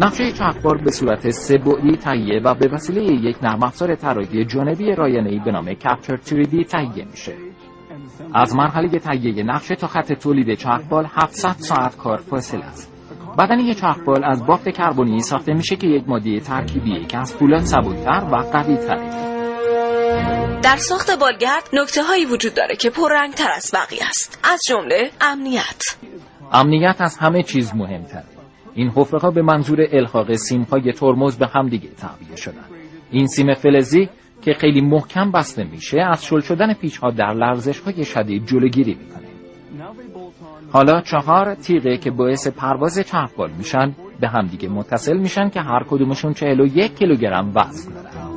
نقشه 0.00 0.32
چرخبار 0.32 0.76
به 0.76 0.90
صورت 0.90 1.30
سه 1.30 1.58
بعدی 1.58 1.96
تهیه 1.96 2.40
و 2.44 2.54
به 2.54 2.68
وسیله 2.68 3.02
یک 3.02 3.36
نرم 3.42 3.62
افزار 3.62 3.94
طراحی 3.94 4.44
جانبی 4.44 4.94
رایانه‌ای 4.94 5.38
به 5.44 5.52
نام 5.52 5.74
کپچر 5.74 6.16
3D 6.16 6.66
تهیه 6.68 7.04
میشه. 7.10 7.45
از 8.34 8.56
مرحله 8.56 8.98
تهیه 8.98 9.42
نقشه 9.42 9.74
تا 9.74 9.86
خط 9.86 10.12
تولید 10.12 10.58
چرخبال 10.58 11.06
700 11.14 11.48
ساعت 11.58 11.96
کار 11.96 12.16
فاصله 12.16 12.64
است. 12.64 12.92
بدن 13.38 13.58
یک 13.58 13.80
چرخبال 13.80 14.24
از 14.24 14.46
بافت 14.46 14.68
کربنی 14.68 15.20
ساخته 15.20 15.54
میشه 15.54 15.76
که 15.76 15.86
یک 15.86 16.08
ماده 16.08 16.40
ترکیبیه 16.40 17.04
که 17.04 17.18
از 17.18 17.36
پولاد 17.36 17.60
سبکتر 17.60 18.24
و 18.32 18.36
قوی‌تره. 18.36 19.26
در 20.62 20.76
ساخت 20.76 21.18
بالگرد 21.20 21.68
نکته 21.72 22.02
هایی 22.02 22.24
وجود 22.24 22.54
داره 22.54 22.76
که 22.76 22.90
پررنگ 22.90 23.34
تر 23.34 23.50
از 23.56 23.70
بقیه 23.74 24.08
است 24.08 24.40
از 24.44 24.60
جمله 24.68 25.10
امنیت 25.20 25.82
امنیت 26.52 26.96
از 26.98 27.18
همه 27.18 27.42
چیز 27.42 27.74
مهمتره. 27.74 28.24
این 28.74 28.92
حفره 28.96 29.30
به 29.30 29.42
منظور 29.42 29.78
الحاق 29.92 30.34
سیم‌های 30.34 30.92
ترمز 30.92 31.38
به 31.38 31.46
همدیگه 31.46 31.88
تعبیه 31.88 32.36
شدن. 32.36 32.64
این 33.10 33.26
سیم 33.26 33.54
فلزی 33.54 34.08
که 34.42 34.54
خیلی 34.54 34.80
محکم 34.80 35.30
بسته 35.30 35.64
میشه 35.64 36.00
از 36.00 36.24
شل 36.24 36.40
شدن 36.40 36.74
پیچ‌ها 36.74 37.10
در 37.10 37.34
لرزش‌های 37.34 38.04
شدید 38.04 38.46
جلوگیری 38.46 38.94
می‌کنه. 38.94 39.26
حالا 40.72 41.00
چهار 41.00 41.54
تیغه 41.54 41.96
که 41.96 42.10
باعث 42.10 42.48
پرواز 42.48 42.98
چرخبال 42.98 43.50
میشن 43.50 43.94
به 44.20 44.28
همدیگه 44.28 44.68
متصل 44.68 45.16
میشن 45.16 45.48
که 45.48 45.60
هر 45.60 45.84
کدومشون 45.90 46.32
41 46.32 46.94
کیلوگرم 46.94 47.52
وزن 47.54 47.92
دارن. 47.94 48.35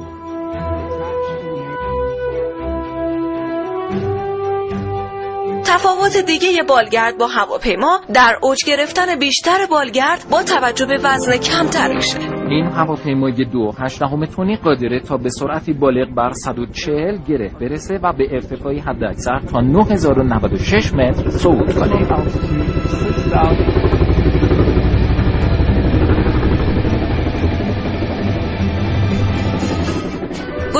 تفاوت 5.65 6.17
دیگه 6.27 6.63
بالگرد 6.63 7.17
با 7.17 7.27
هواپیما 7.27 7.99
در 8.13 8.39
اوج 8.41 8.57
گرفتن 8.67 9.19
بیشتر 9.19 9.57
بالگرد 9.71 10.25
با 10.31 10.43
توجه 10.43 10.85
به 10.85 10.97
وزن 11.03 11.37
کمترشه 11.37 12.19
این 12.49 12.65
هواپیمای 12.65 13.45
دو 13.45 13.71
هشتهم 13.79 14.25
تونی 14.25 14.55
قادره 14.55 14.99
تا 14.99 15.17
به 15.17 15.29
سرعتی 15.29 15.73
بالغ 15.73 16.15
بر 16.15 16.31
140 16.31 17.17
گره 17.27 17.51
برسه 17.61 17.99
و 18.03 18.13
به 18.13 18.27
ارتفاعی 18.31 18.79
حداکثر 18.79 19.39
تا 19.39 19.61
9096 19.61 20.93
متر 20.93 21.29
صعود 21.29 21.73
کنه. 21.73 22.07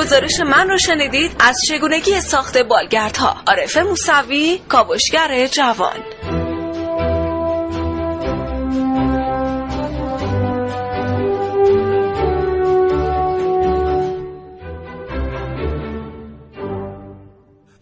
گزارش 0.00 0.40
من 0.40 0.68
رو 0.70 0.78
شنیدید 0.78 1.30
از 1.40 1.56
چگونگی 1.68 2.20
ساخت 2.20 2.58
بالگردها 2.58 3.36
عارف 3.46 3.76
موسوی 3.76 4.60
کاوشگر 4.68 5.46
جوان. 5.46 6.39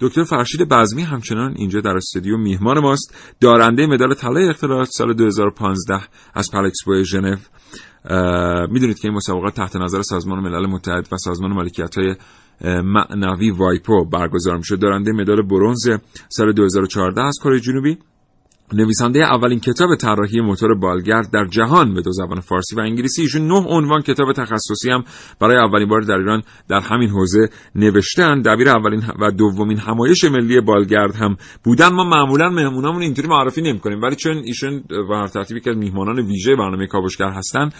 دکتر 0.00 0.24
فرشید 0.24 0.68
بزمی 0.68 1.02
همچنان 1.02 1.54
اینجا 1.56 1.80
در 1.80 1.96
استودیو 1.96 2.36
میهمان 2.36 2.78
ماست. 2.78 3.34
دارنده 3.40 3.86
مدال 3.86 4.14
طلای 4.14 4.48
اختراعات 4.48 4.88
سال 4.90 5.12
2015 5.12 6.00
از 6.34 6.50
پرکسپو 6.52 7.02
ژنو. 7.02 7.36
می‌دونید 8.70 8.98
که 8.98 9.08
این 9.08 9.16
مسابقات 9.16 9.54
تحت 9.54 9.76
نظر 9.76 10.02
سازمان 10.02 10.38
ملل 10.40 10.66
متحد 10.66 11.08
و 11.12 11.16
سازمان 11.16 11.52
مالکیت 11.52 11.98
های 11.98 12.14
معنوی 12.82 13.50
وایپو 13.50 14.04
برگزار 14.04 14.56
می‌شد. 14.56 14.78
دارنده 14.78 15.12
مدال 15.12 15.42
برنز 15.42 15.88
سال 16.28 16.52
2014 16.52 17.20
از 17.20 17.34
کره 17.42 17.60
جنوبی. 17.60 17.98
نویسنده 18.72 19.24
اولین 19.24 19.60
کتاب 19.60 19.94
طراحی 19.94 20.40
موتور 20.40 20.74
بالگرد 20.74 21.30
در 21.30 21.44
جهان 21.44 21.94
به 21.94 22.02
دو 22.02 22.12
زبان 22.12 22.40
فارسی 22.40 22.76
و 22.76 22.80
انگلیسی 22.80 23.22
ایشون 23.22 23.46
نه 23.46 23.66
عنوان 23.66 24.02
کتاب 24.02 24.32
تخصصی 24.32 24.90
هم 24.90 25.04
برای 25.40 25.56
اولین 25.56 25.88
بار 25.88 26.00
در 26.00 26.18
ایران 26.18 26.42
در 26.68 26.80
همین 26.80 27.08
حوزه 27.08 27.48
نوشتن 27.74 28.42
دبیر 28.42 28.68
اولین 28.68 29.02
و 29.20 29.30
دومین 29.30 29.78
همایش 29.78 30.24
ملی 30.24 30.60
بالگرد 30.60 31.14
هم 31.14 31.36
بودن. 31.64 31.88
ما 31.88 32.04
معمولا 32.04 32.50
مهمونامون 32.50 33.02
اینطوری 33.02 33.28
معرفی 33.28 33.62
نمی‌کنیم 33.62 34.02
ولی 34.02 34.16
چون 34.16 34.36
ایشون 34.36 34.82
به 35.08 35.16
هر 35.16 35.26
ترتیبی 35.26 35.60
که 35.60 35.70
میهمانان 35.70 36.18
ویژه 36.18 36.56
برنامه 36.56 36.86
کاوشگر 36.86 37.30
هستن 37.30 37.70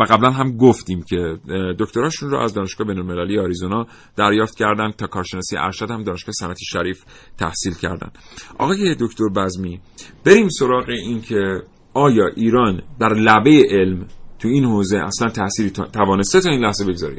و 0.00 0.04
قبلا 0.08 0.30
هم 0.30 0.56
گفتیم 0.56 1.04
که 1.08 1.38
دکتراشون 1.78 2.30
رو 2.30 2.38
از 2.38 2.54
دانشگاه 2.54 2.86
بین‌المللی 2.86 3.38
آریزونا 3.38 3.86
دریافت 4.16 4.56
کردن 4.56 4.90
تا 4.90 5.06
کارشناسی 5.06 5.56
ارشد 5.56 5.90
هم 5.90 6.04
دانشگاه 6.04 6.32
صنعتی 6.32 6.64
شریف 6.64 7.04
تحصیل 7.38 7.74
کردن. 7.74 8.10
آقای 8.58 8.96
دکتر 9.00 9.24
بزمی 9.36 9.80
بریم 10.24 10.48
سراغ 10.48 10.88
این 10.88 11.20
که 11.20 11.62
آیا 11.94 12.26
ایران 12.36 12.82
در 13.00 13.14
لبه 13.14 13.66
علم 13.70 14.06
تو 14.38 14.48
این 14.48 14.64
حوزه 14.64 14.98
اصلا 14.98 15.28
تأثیری 15.28 15.70
توانسته 15.70 16.40
تا 16.40 16.50
این 16.50 16.60
لحظه 16.60 16.84
بگذاری 16.84 17.16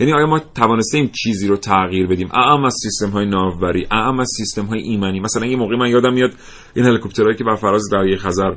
یعنی 0.00 0.12
آیا 0.12 0.26
ما 0.26 0.38
توانسته 0.38 0.98
این 0.98 1.10
چیزی 1.22 1.48
رو 1.48 1.56
تغییر 1.56 2.06
بدیم؟ 2.06 2.28
اعم 2.34 2.64
از 2.64 2.74
سیستم 2.82 3.10
های 3.10 3.26
ناوبری 3.26 3.86
اعم 3.90 4.20
از 4.20 4.30
سیستم 4.36 4.64
های 4.64 4.80
ایمنی. 4.80 5.20
مثلا 5.20 5.46
یه 5.46 5.56
موقع 5.56 5.76
من 5.76 5.90
یادم 5.90 6.12
میاد 6.12 6.30
این 6.74 6.86
هلیکوپترهایی 6.86 7.36
که 7.36 7.44
بر 7.44 7.56
فراز 7.56 7.82
دریای 7.92 8.16
خزر 8.16 8.54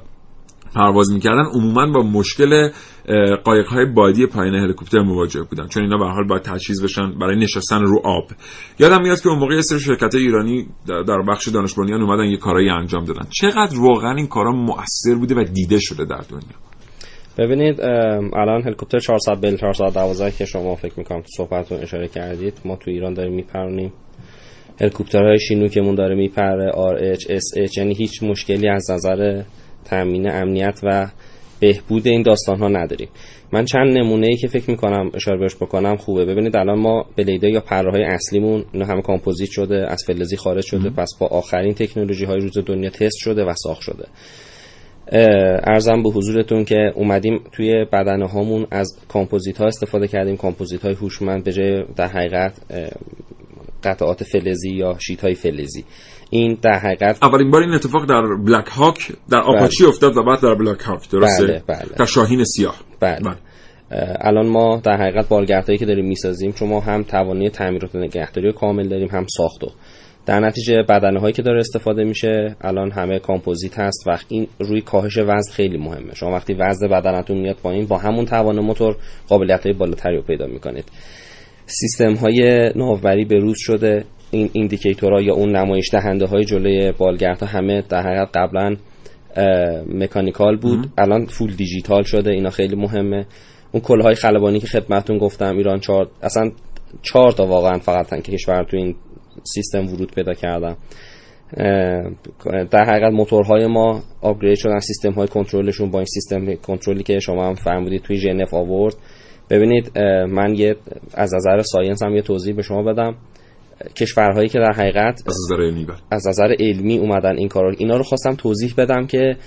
پرواز 0.75 1.11
می‌کردن 1.11 1.45
عموما 1.53 1.91
با 1.91 2.01
مشکل 2.01 2.69
قایق 3.43 3.67
های 3.67 3.85
بادی 3.85 4.25
پایین 4.25 4.55
هلیکوپتر 4.55 4.99
مواجه 4.99 5.41
بودن 5.43 5.67
چون 5.67 5.83
اینا 5.83 5.97
به 5.97 6.05
حال 6.05 6.27
باید 6.27 6.41
تجهیز 6.41 6.83
بشن 6.83 7.19
برای 7.19 7.39
نشستن 7.39 7.81
رو 7.81 8.01
آب. 8.03 8.25
یادم 8.79 9.01
میاد 9.01 9.21
که 9.21 9.29
اون 9.29 9.39
موقع 9.39 9.61
سری 9.61 9.79
شرکت 9.79 10.15
ایرانی 10.15 10.67
در 10.87 11.21
بخش 11.29 11.47
دانش 11.47 11.73
بنیان 11.73 12.01
اومدن 12.01 12.23
یه 12.23 12.37
کارایی 12.37 12.69
انجام 12.69 13.05
دادن. 13.05 13.25
چقدر 13.29 13.79
واقعا 13.79 14.15
این 14.15 14.27
کارا 14.27 14.51
مؤثر 14.51 15.15
بوده 15.19 15.35
و 15.35 15.43
دیده 15.43 15.79
شده 15.79 16.05
در 16.05 16.21
دنیا؟ 16.29 16.55
ببینید 17.37 17.81
الان 18.35 18.61
هلیکوپتر 18.61 18.99
400 18.99 19.41
بل 19.41 19.55
412 19.55 20.31
که 20.31 20.45
شما 20.45 20.75
فکر 20.75 20.93
می‌کنم 20.97 21.21
تو 21.21 21.27
صحبتتون 21.37 21.77
اشاره 21.77 22.07
کردید. 22.07 22.53
ما 22.65 22.75
تو 22.75 22.91
ایران 22.91 23.13
داریم 23.13 23.33
میپرونیم. 23.33 23.93
هلیکوپترهای 24.81 25.39
شینوکمون 25.39 25.95
داره 25.95 26.15
میپره 26.15 26.71
RH 26.71 27.21
SH 27.21 27.77
یعنی 27.77 27.93
هیچ 27.93 28.23
مشکلی 28.23 28.69
از 28.69 28.91
نظر 28.91 29.43
تامین 29.85 30.31
امنیت 30.31 30.79
و 30.83 31.07
بهبود 31.59 32.07
این 32.07 32.21
داستان 32.21 32.59
ها 32.59 32.67
نداریم. 32.67 33.07
من 33.53 33.65
چند 33.65 33.97
نمونه 33.97 34.27
ای 34.27 34.35
که 34.35 34.47
فکر 34.47 34.71
می‌کنم 34.71 35.11
اشاره 35.13 35.39
بهش 35.39 35.55
بکنم 35.55 35.95
خوبه. 35.95 36.25
ببینید 36.25 36.57
الان 36.57 36.79
ما 36.79 37.05
blade 37.17 37.44
ها 37.44 37.49
یا 37.49 37.59
پره 37.59 37.91
های 37.91 38.03
اصلیمون 38.03 38.65
اینا 38.73 38.85
همه 38.85 39.01
کامپوزیت 39.01 39.49
شده 39.51 39.91
از 39.91 40.03
فلزی 40.07 40.37
خارج 40.37 40.65
شده 40.65 40.89
پس 40.89 41.09
با 41.19 41.27
آخرین 41.27 41.73
تکنولوژی 41.73 42.25
های 42.25 42.39
روز 42.39 42.57
دنیا 42.65 42.89
تست 42.89 43.17
شده 43.17 43.43
و 43.43 43.53
ساخت 43.53 43.81
شده. 43.81 44.05
عرضم 45.63 46.03
به 46.03 46.09
حضورتون 46.09 46.65
که 46.65 46.91
اومدیم 46.95 47.41
توی 47.51 47.85
بدنه 47.93 48.27
هامون 48.27 48.67
از 48.71 48.97
کامپوزیت 49.07 49.57
ها 49.57 49.65
استفاده 49.65 50.07
کردیم. 50.07 50.37
کامپوزیت 50.37 50.81
های 50.81 50.93
هوشمند 50.93 51.43
به 51.43 51.53
جای 51.53 51.83
در 51.95 52.07
حقیقت 52.07 52.53
قطعات 53.83 54.23
فلزی 54.23 54.69
یا 54.69 54.97
شیت 54.99 55.21
های 55.21 55.33
فلزی. 55.33 55.83
این 56.29 56.57
در 56.61 56.79
حقیقت 56.79 57.23
اولین 57.23 57.51
بار 57.51 57.61
این 57.61 57.73
اتفاق 57.73 58.05
در 58.05 58.21
بلک 58.21 58.67
هاک 58.67 59.11
در 59.29 59.37
آپاچی 59.37 59.83
بله. 59.83 59.89
افتاد 59.89 60.17
و 60.17 60.23
بعد 60.23 60.41
در 60.41 60.55
بلک 60.55 60.79
هاک 60.79 61.09
درسته 61.09 61.45
بله 61.45 61.63
بله. 61.67 61.95
در 61.97 62.05
شاهین 62.05 62.43
سیاه 62.43 62.75
بله, 62.99 63.19
بله. 63.19 63.37
الان 64.21 64.47
ما 64.47 64.81
در 64.83 64.97
حقیقت 64.97 65.29
بالگردهایی 65.29 65.77
که 65.77 65.85
داریم 65.85 66.05
می‌سازیم 66.05 66.51
شما 66.51 66.79
هم 66.79 67.03
توانی 67.03 67.49
تعمیرات 67.49 67.95
نگهداری 67.95 68.53
کامل 68.53 68.87
داریم 68.87 69.07
هم 69.07 69.25
ساختو 69.37 69.71
در 70.25 70.39
نتیجه 70.39 70.83
بدنه 70.83 71.19
هایی 71.19 71.33
که 71.33 71.41
داره 71.41 71.59
استفاده 71.59 72.03
میشه 72.03 72.55
الان 72.61 72.91
همه 72.91 73.19
کامپوزیت 73.19 73.79
هست 73.79 74.07
و 74.07 74.17
این 74.27 74.47
روی 74.59 74.81
کاهش 74.81 75.17
وزن 75.17 75.51
خیلی 75.53 75.77
مهمه 75.77 76.15
شما 76.15 76.31
وقتی 76.31 76.53
وزن 76.53 76.87
بدنتون 76.87 77.37
میاد 77.37 77.55
پایین 77.63 77.85
با 77.85 77.97
همون 77.97 78.25
توان 78.25 78.59
موتور 78.59 78.95
قابلیت 79.27 79.65
های 79.65 79.73
بالاتری 79.73 80.15
رو 80.15 80.21
پیدا 80.21 80.47
می‌کنید 80.47 80.85
سیستم 81.65 82.13
های 82.13 82.69
ناوبری 82.75 83.25
به 83.25 83.35
روز 83.35 83.57
شده 83.59 84.05
این 84.31 84.49
ایندیکیتورها 84.53 85.21
یا 85.21 85.33
اون 85.33 85.55
نمایش 85.55 85.89
دهنده 85.91 86.25
های 86.25 86.43
جلوی 86.45 86.91
بالگردها 86.91 87.45
همه 87.45 87.81
در 87.81 88.01
حقیقت 88.01 88.37
قبلا 88.37 88.75
مکانیکال 89.87 90.57
بود. 90.57 90.87
الان 90.97 91.25
فول 91.25 91.55
دیجیتال 91.55 92.03
شده 92.03 92.31
اینا 92.31 92.49
خیلی 92.49 92.75
مهمه. 92.75 93.25
اون 93.71 93.81
کلهای 93.81 94.15
خلبانی 94.15 94.59
که 94.59 94.67
خدمتون 94.67 95.17
گفتم 95.17 95.57
ایران 95.57 95.79
چهار 95.79 96.09
اصلا 96.21 96.51
چهار 97.01 97.31
تا 97.31 97.45
واقعا 97.45 97.79
فقط 97.79 98.23
که 98.23 98.31
کشور 98.31 98.63
تو 98.63 98.77
این 98.77 98.95
سیستم 99.43 99.87
ورود 99.87 100.15
پیدا 100.15 100.33
کردم 100.33 100.77
در 102.71 102.83
حقیقت 102.83 103.13
موتورهای 103.13 103.67
ما 103.67 104.01
آپگرید 104.21 104.57
شدن 104.57 104.79
سیستم 104.79 105.11
های 105.11 105.27
کنترلشون 105.27 105.91
با 105.91 105.99
این 105.99 106.05
سیستم 106.05 106.55
کنترلی 106.55 107.03
که 107.03 107.19
شما 107.19 107.47
هم 107.47 107.53
فهمیدید 107.53 108.01
توی 108.01 108.17
ژنو 108.17 108.45
آورد. 108.51 108.95
ببینید 109.49 109.99
من 110.29 110.55
یه 110.55 110.75
از 111.13 111.33
نظر 111.33 111.61
science 111.61 112.03
هم 112.03 112.15
یه 112.15 112.21
توضیح 112.21 112.55
به 112.55 112.61
شما 112.61 112.83
بدم. 112.83 113.15
کشورهایی 113.95 114.49
که 114.49 114.59
در 114.59 114.71
حقیقت 114.71 115.21
از 115.27 115.35
نظر 115.45 115.63
علمی 115.63 115.85
بله. 115.85 115.97
از 116.11 116.27
نظر 116.27 116.55
علمی 116.59 116.97
اومدن 116.97 117.37
این 117.37 117.47
کارو 117.47 117.75
اینا 117.77 117.97
رو 117.97 118.03
خواستم 118.03 118.35
توضیح 118.35 118.73
بدم 118.77 119.07
که 119.07 119.37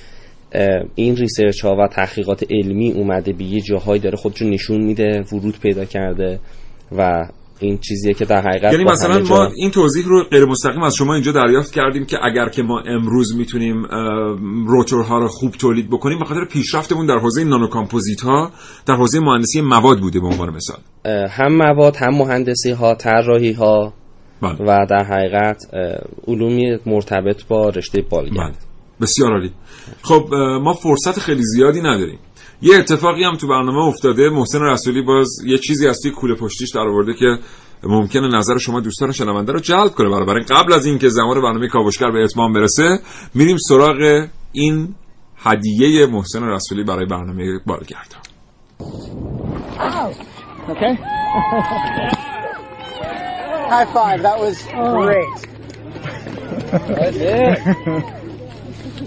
این 0.95 1.17
research 1.17 1.61
ها 1.65 1.77
و 1.77 1.89
تحقیقات 1.89 2.45
علمی 2.51 2.93
اومده 2.93 3.33
به 3.33 3.45
یه 3.45 3.61
جاهایی 3.61 4.01
داره 4.01 4.17
خودشون 4.17 4.51
نشون 4.51 4.83
میده 4.83 5.25
ورود 5.33 5.59
پیدا 5.61 5.85
کرده 5.85 6.41
و 6.97 7.25
این 7.61 7.79
چیزیه 7.79 8.15
که 8.15 8.25
در 8.25 8.41
حقیقت 8.41 8.73
یعنی 8.73 8.85
مثلا 8.85 9.19
ما 9.19 9.49
این 9.57 9.71
توضیح 9.71 10.05
رو 10.07 10.25
غیر 10.25 10.45
مستقیم 10.45 10.83
از 10.83 10.95
شما 10.95 11.15
اینجا 11.15 11.33
دریافت 11.33 11.73
کردیم 11.73 12.07
که 12.07 12.17
اگر 12.23 12.49
که 12.49 12.63
ما 12.63 12.81
امروز 12.87 13.37
می‌تونیم 13.37 13.85
روتورها 14.67 15.19
رو 15.19 15.29
خوب 15.29 15.53
تولید 15.53 15.91
بکنیم 15.91 16.19
به 16.19 16.25
خاطر 16.25 16.45
پیشرفتمون 16.45 17.07
در 17.07 17.19
حوزه 17.19 17.45
نانو 17.45 17.67
کامپوزیت 17.67 18.21
ها 18.21 18.51
در 18.87 18.95
حوزه 18.95 19.21
مهندسی 19.21 19.61
مواد 19.61 20.01
بوده 20.01 20.21
به 20.21 20.27
عنوان 20.27 20.55
مثال 20.55 20.79
هم 21.31 21.57
مواد 21.57 21.97
هم 21.97 22.15
مهندسی 22.15 22.71
ها 22.71 22.95
طراحی 22.95 23.53
ها 23.53 23.93
بله. 24.43 24.57
و 24.61 24.87
در 24.91 25.05
حقیقت 25.05 25.63
علومی 26.29 26.79
مرتبط 26.87 27.47
با 27.47 27.69
رشته 27.69 28.03
بالگرد. 28.11 28.53
بله. 28.53 28.53
بسیار 29.01 29.33
عالی. 29.33 29.53
خب 30.03 30.35
ما 30.63 30.73
فرصت 30.73 31.19
خیلی 31.19 31.43
زیادی 31.43 31.81
نداریم. 31.81 32.19
یه 32.63 32.79
اتفاقی 32.79 33.25
هم 33.25 33.37
تو 33.37 33.49
برنامه 33.49 33.79
افتاده. 33.79 34.31
محسن 34.31 34.61
رسولی 34.61 35.03
باز 35.03 35.29
یه 35.47 35.59
چیزی 35.59 35.89
از 35.89 36.01
توی 36.03 36.11
کوله 36.11 36.35
پشتیش 36.35 36.71
در 36.71 36.81
آورده 36.81 37.15
که 37.15 37.39
ممکنه 37.83 38.29
نظر 38.29 38.59
شما 38.59 38.81
دوستان 38.81 39.13
شنونده 39.13 39.53
رو 39.53 39.61
جلب 39.61 39.91
کنه. 39.91 40.25
برای 40.25 40.43
قبل 40.43 40.73
از 40.73 40.87
اینکه 40.87 41.09
زمان 41.09 41.43
برنامه 41.43 41.69
کاوشگر 41.69 42.11
به 42.11 42.25
اتمام 42.25 42.53
برسه 42.53 42.99
میریم 43.35 43.57
سراغ 43.69 44.27
این 44.53 44.95
هدیه 45.37 46.07
محسن 46.07 46.45
رسولی 46.45 46.85
برای 46.85 47.07
برنامه 47.07 47.61
بالگرد. 47.67 48.17
Okay. 50.69 50.95
High 53.73 53.87
five. 53.87 54.21
That 54.21 54.39
was 54.39 54.63
great. 54.65 55.33
That's 56.95 57.17
it. 57.17 57.57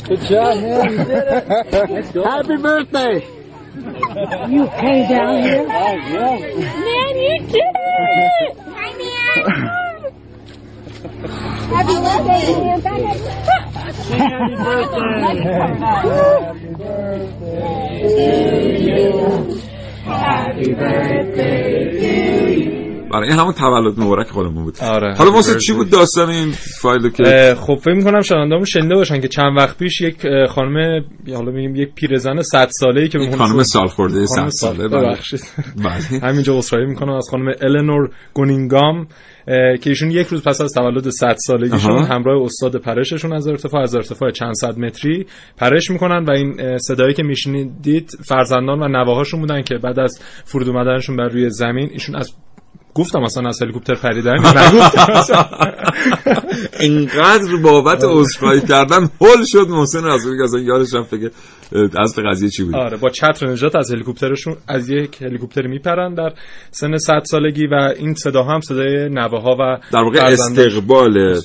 Good 0.06 0.21
job, 0.21 0.58
man. 0.60 0.91
You 0.91 0.97
did 1.06 1.10
it. 1.12 2.25
Happy 2.25 2.58
birthday. 2.58 3.28
You 4.49 4.67
came 4.80 5.08
down 5.08 5.43
here? 5.43 5.67
Oh, 5.69 5.93
yeah. 6.10 6.39
Man, 6.82 7.15
you 7.15 7.38
did 7.45 7.75
it! 7.75 8.58
Hi, 8.65 8.89
man. 8.97 9.45
Happy 11.69 11.95
birthday, 12.01 12.43
man. 12.58 12.82
Happy 14.17 14.56
birthday. 14.65 15.13
you! 18.82 19.13
Happy 20.06 20.69
birthday 20.73 21.99
to 21.99 22.10
you. 22.60 22.94
برای 23.15 23.30
این 23.30 23.39
همون 23.39 23.54
تولد 23.54 23.99
مبارک 23.99 24.28
خودمون 24.28 24.63
بود. 24.63 24.78
آره. 24.82 25.15
حالا 25.17 25.32
واسه 25.32 25.60
چی 25.60 25.73
بود 25.73 25.89
داستان 25.89 26.30
این 26.30 26.51
فایل 26.82 27.10
که 27.10 27.56
خب 27.60 27.75
فکر 27.75 27.93
می‌کنم 27.93 28.21
شنوندهامون 28.21 28.65
شنیده 28.65 28.95
باشن 28.95 29.21
که 29.21 29.28
چند 29.28 29.58
وقت 29.58 29.78
پیش 29.78 30.01
یک 30.01 30.28
خانم 30.49 31.04
حالا 31.34 31.51
میگیم 31.51 31.75
یک 31.75 31.93
پیرزن 31.95 32.41
100 32.41 32.69
ساله‌ای 32.71 33.10
که 33.10 33.19
یک 33.19 33.36
خانم 33.36 33.63
سال 33.63 33.88
خورده 33.88 34.25
100 34.25 34.49
ساله 34.49 34.88
ببخشید. 34.88 35.43
همینجا 36.23 36.58
عذرخواهی 36.58 36.86
می‌کنم 36.86 37.13
از 37.13 37.28
خانم 37.32 37.54
النور 37.62 38.10
گونینگام 38.34 39.08
که 39.82 39.89
ایشون 39.89 40.12
یک 40.12 40.28
روز 40.28 40.43
پس 40.43 40.62
از 40.62 40.73
تولد 40.73 41.10
100 41.10 41.36
سالگیشون 41.38 42.04
همراه 42.04 42.43
استاد 42.43 42.75
پرششون 42.75 43.34
از 43.34 43.47
ارتفاع 43.47 43.82
از 43.82 43.95
ارتفاع 43.95 44.32
چند 44.32 44.54
صد 44.54 44.78
متری 44.80 45.25
پرش 45.58 45.91
می‌کنن 45.91 46.25
و 46.25 46.32
این 46.32 46.78
صدایی 46.78 47.13
که 47.13 47.23
میشنیدید 47.23 48.12
فرزندان 48.25 48.84
و 48.84 48.88
نواهاشون 48.88 49.39
بودن 49.39 49.62
که 49.62 49.78
بعد 49.78 49.99
از 49.99 50.19
فرود 50.45 50.69
اومدنشون 50.69 51.17
بر 51.17 51.28
روی 51.28 51.49
زمین 51.49 51.89
ایشون 51.91 52.15
از 52.15 52.34
گفتم 52.95 53.23
اصلا 53.23 53.49
از 53.49 53.62
هلیکوپتر 53.62 53.95
پریدن. 53.95 54.36
اینقدر 56.79 57.55
بابت 57.63 58.03
عذرخواهی 58.03 58.62
کردن 58.62 59.10
هول 59.21 59.45
شد 59.45 59.67
محسن 59.69 60.05
رسولی 60.05 60.38
که 60.38 60.43
اصلا 60.43 60.60
یادش 60.60 60.93
رفت 60.93 61.10
که 61.10 61.31
اصل 61.99 62.29
قضیه 62.29 62.49
چی 62.49 62.63
بود. 62.63 62.75
آره 62.75 62.97
با 62.97 63.10
چتر 63.10 63.47
نجات 63.47 63.75
از 63.75 63.91
هلیکوپترشون 63.91 64.58
از 64.67 64.89
یک 64.89 65.21
هلیکوپتر 65.21 65.67
میپرن 65.67 66.13
در 66.13 66.34
سن 66.71 66.97
100 66.97 67.21
سالگی 67.23 67.67
و 67.67 67.93
این 67.97 68.13
صدا 68.13 68.43
هم 68.43 68.60
صدای 68.62 69.10
نوه 69.10 69.41
ها 69.41 69.55
و 69.60 69.77
در 69.91 70.01
واقع. 70.01 70.19
استقبال 70.19 71.39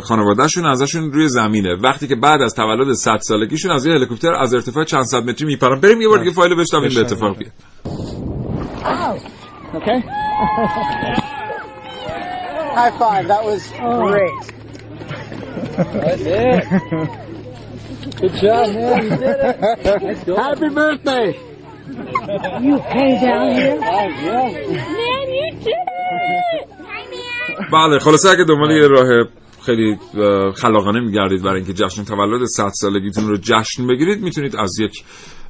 خانوادهشون 0.00 0.66
ازشون 0.66 1.12
روی 1.12 1.28
زمینه. 1.28 1.74
وقتی 1.82 2.08
که 2.08 2.16
بعد 2.16 2.42
از 2.42 2.54
تولد 2.54 2.92
100 2.92 3.18
سالگیشون 3.20 3.70
از 3.70 3.86
یه 3.86 3.92
هلیکوپتر 3.92 4.34
از 4.34 4.54
ارتفاع 4.54 4.84
چند 4.84 5.04
صد 5.04 5.22
متری 5.22 5.46
میپرن. 5.46 5.80
بریم 5.80 6.00
یه 6.00 6.08
بار 6.08 6.18
دیگه 6.18 6.30
فایل 6.30 6.54
بشنویم 6.54 6.94
به 6.94 7.00
اتفاق 7.00 7.38
بیاد. 7.38 7.52
Okay. 9.74 10.00
High 12.78 12.90
five. 12.98 13.26
That 13.28 13.44
was 13.44 13.62
great. 13.72 14.44
That's 15.76 16.22
it. 16.22 16.64
Good 18.20 18.34
job, 18.34 18.74
man. 18.74 19.04
You 19.04 19.10
did 19.10 19.22
it. 19.22 20.36
Happy 20.36 20.68
birthday. 20.68 21.28
You 22.66 22.76
came 22.94 23.16
down 23.20 23.46
here? 23.54 23.76
Yeah. 23.76 24.48
Man, 24.98 25.26
you 25.38 25.48
did 25.64 25.68
it! 25.68 26.68
بله 27.72 27.98
خلاصه 27.98 28.28
اگه 28.30 28.44
دنبال 28.44 28.70
یه 28.70 28.86
راه 28.86 29.24
خیلی 29.66 29.98
خلاقانه 30.54 31.00
میگردید 31.00 31.42
برای 31.42 31.56
اینکه 31.56 31.72
جشن 31.72 32.04
تولد 32.04 32.44
100 32.44 32.70
سالگیتون 32.74 33.28
رو 33.28 33.36
جشن 33.36 33.86
بگیرید 33.86 34.20
می‌تونید 34.20 34.56
از 34.56 34.80
یک 34.80 35.04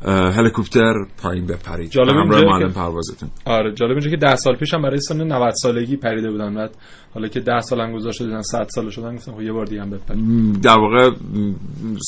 هلیکوپتر 0.05 0.95
پایین 1.23 1.47
بپرید. 1.47 1.91
جالب 1.91 2.09
همراه 2.17 2.43
معلم 2.45 2.69
که- 2.69 2.75
پروازتون. 2.75 3.29
آره 3.45 3.73
جالب 3.75 3.91
اینجا 3.91 4.11
که 4.11 4.17
10 4.17 4.37
سال 4.37 4.57
پیشم 4.57 4.83
برای 4.83 5.01
سن 5.01 5.23
90 5.33 5.53
سالگی 5.55 5.97
پریده 5.97 6.31
بودن 6.31 6.55
بعد 6.55 6.71
حالا 7.15 7.29
که 7.29 7.41
10 7.41 7.61
سال 7.61 7.81
هم 7.81 7.93
گذاشته 7.93 8.25
دیدن 8.25 8.43
100 8.43 8.67
سال 8.75 8.91
شدن 8.91 9.17
گفتم 9.17 9.33
خب 9.33 9.43
یه 9.43 9.53
بار 9.53 9.67
دیگه 9.67 9.83
هم 9.83 9.91
بپرید. 9.91 10.61
در 10.63 10.79
واقع 10.79 11.11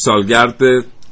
سالگرد 0.05 0.59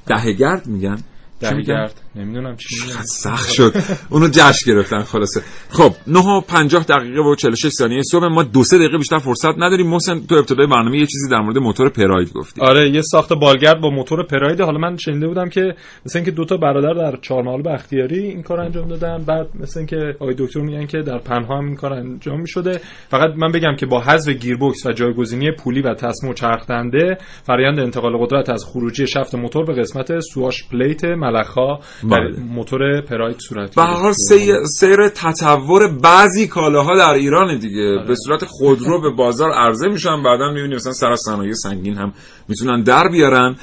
دهگرد 0.06 0.66
میگن. 0.66 0.96
دهگرد 1.40 2.00
نمی‌دونم 2.16 2.56
چی 2.56 2.76
سخت 3.04 3.50
شد. 3.50 3.72
اونو 4.10 4.28
جشن 4.28 4.72
گرفتن 4.72 5.02
خلاصه. 5.02 5.40
خب 5.70 5.92
9 6.06 6.18
و 6.18 6.40
50 6.40 6.84
دقیقه 6.84 7.20
و 7.20 7.34
46 7.34 7.68
ثانیه 7.68 8.02
صبح. 8.02 8.26
ما 8.26 8.42
دو 8.42 8.64
سه 8.64 8.78
دقیقه 8.78 8.98
بیشتر 8.98 9.18
فرصت 9.18 9.54
نداریم. 9.58 9.86
محسن 9.86 10.20
تو 10.28 10.34
ابتدای 10.34 10.66
برنامه 10.66 10.98
یه 10.98 11.06
چیزی 11.06 11.28
در 11.30 11.40
مورد 11.40 11.58
موتور 11.58 11.88
پراید 11.88 12.32
گفتی. 12.32 12.60
آره 12.60 12.90
یه 12.90 13.02
ساخت 13.02 13.32
بالگرد 13.32 13.80
با 13.80 13.90
موتور 13.90 14.22
پراید. 14.22 14.60
حالا 14.60 14.78
من 14.78 14.96
شنیده 14.96 15.28
بودم 15.28 15.48
که 15.48 15.74
مثل 16.06 16.18
اینکه 16.18 16.30
دو 16.30 16.44
تا 16.44 16.56
برادر 16.56 16.94
در 16.94 17.18
چهارمحال 17.22 17.62
بختیاری 17.62 18.18
این 18.18 18.42
کار 18.42 18.60
انجام 18.60 18.88
دادن 18.88 19.24
بعد 19.24 19.48
مثل 19.60 19.80
اینکه 19.80 20.16
آقای 20.20 20.34
دکتر 20.38 20.60
میگن 20.60 20.86
که 20.86 20.98
در 21.02 21.18
پنها 21.18 21.58
هم 21.58 21.66
این 21.66 21.76
کار 21.76 21.92
انجام 21.92 22.40
می‌شده. 22.40 22.80
فقط 23.08 23.30
من 23.36 23.52
بگم 23.52 23.76
که 23.76 23.86
با 23.86 24.00
حذف 24.00 24.28
گیربکس 24.28 24.86
و 24.86 24.92
جایگزینی 24.92 25.50
پولی 25.50 25.82
و 25.82 25.94
تصمیم 25.94 26.30
و 26.30 26.34
چرخدنده 26.34 27.18
فرآیند 27.42 27.78
انتقال 27.78 28.16
قدرت 28.16 28.50
از 28.50 28.64
خروجی 28.64 29.06
شفت 29.06 29.34
موتور 29.34 29.64
به 29.64 29.74
قسمت 29.74 30.20
سواش 30.20 30.68
پلیت 30.68 31.04
ملخا 31.26 31.76
در 31.76 31.80
بله. 32.10 32.40
موتور 32.40 33.00
پراید 33.00 33.38
صورت 33.38 33.74
به 33.74 33.82
هر 33.82 33.94
حال 33.94 34.12
سی- 34.12 34.66
سیر 34.66 35.08
تطور 35.08 35.88
بعضی 35.88 36.46
کالاها 36.46 36.96
در 36.96 37.14
ایران 37.14 37.58
دیگه. 37.58 38.04
به 38.08 38.14
صورت 38.14 38.44
خودرو 38.44 39.00
به 39.00 39.10
بازار 39.10 39.50
عرضه 39.50 39.88
میشن. 39.88 40.22
بعدا 40.22 40.50
می‌بینیم 40.50 40.76
مثلا 40.76 40.92
سر 40.92 41.16
صنایع 41.16 41.52
سنگین 41.52 41.94
هم 41.94 42.12
می‌تونن 42.48 42.82
در 42.82 43.08
بیارن. 43.08 43.56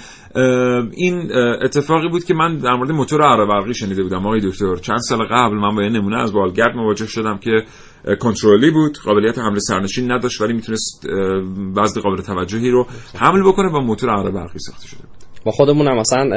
این 0.92 1.32
اتفاقی 1.64 2.08
بود 2.10 2.24
که 2.24 2.34
من 2.34 2.58
در 2.58 2.76
مورد 2.76 2.92
موتور 2.92 3.22
اره 3.22 3.46
برقی 3.46 3.74
شنیده 3.74 4.04
بودم. 4.04 4.26
آقای 4.26 4.42
دکتر 4.42 4.76
چند 4.76 5.00
سال 5.00 5.24
قبل 5.24 5.56
من 5.56 5.76
با 5.76 5.84
یه 5.84 5.90
نمونه 5.90 6.18
از 6.22 6.34
بالگرد 6.34 6.76
مواجه 6.76 7.08
شدم 7.08 7.38
که 7.38 7.64
کنترلی 8.20 8.72
بود. 8.72 8.98
قابلیت 9.06 9.40
حمل 9.40 9.60
سرنشین 9.60 10.12
نداشت 10.12 10.42
ولی 10.42 10.54
می‌تونست 10.54 11.06
وزن 11.76 12.02
قابل 12.02 12.22
توجهی 12.22 12.70
رو 12.70 12.88
حمل 13.16 13.44
بکنه 13.44 13.70
با 13.70 13.80
موتور 13.80 14.10
اره 14.10 14.32
برقی 14.32 14.60
ساخته 14.60 14.88
شده 14.88 15.02
بود. 15.02 15.23
ما 15.46 15.52
خودمون 15.52 15.88
هم 15.88 15.98
مثلا 15.98 16.30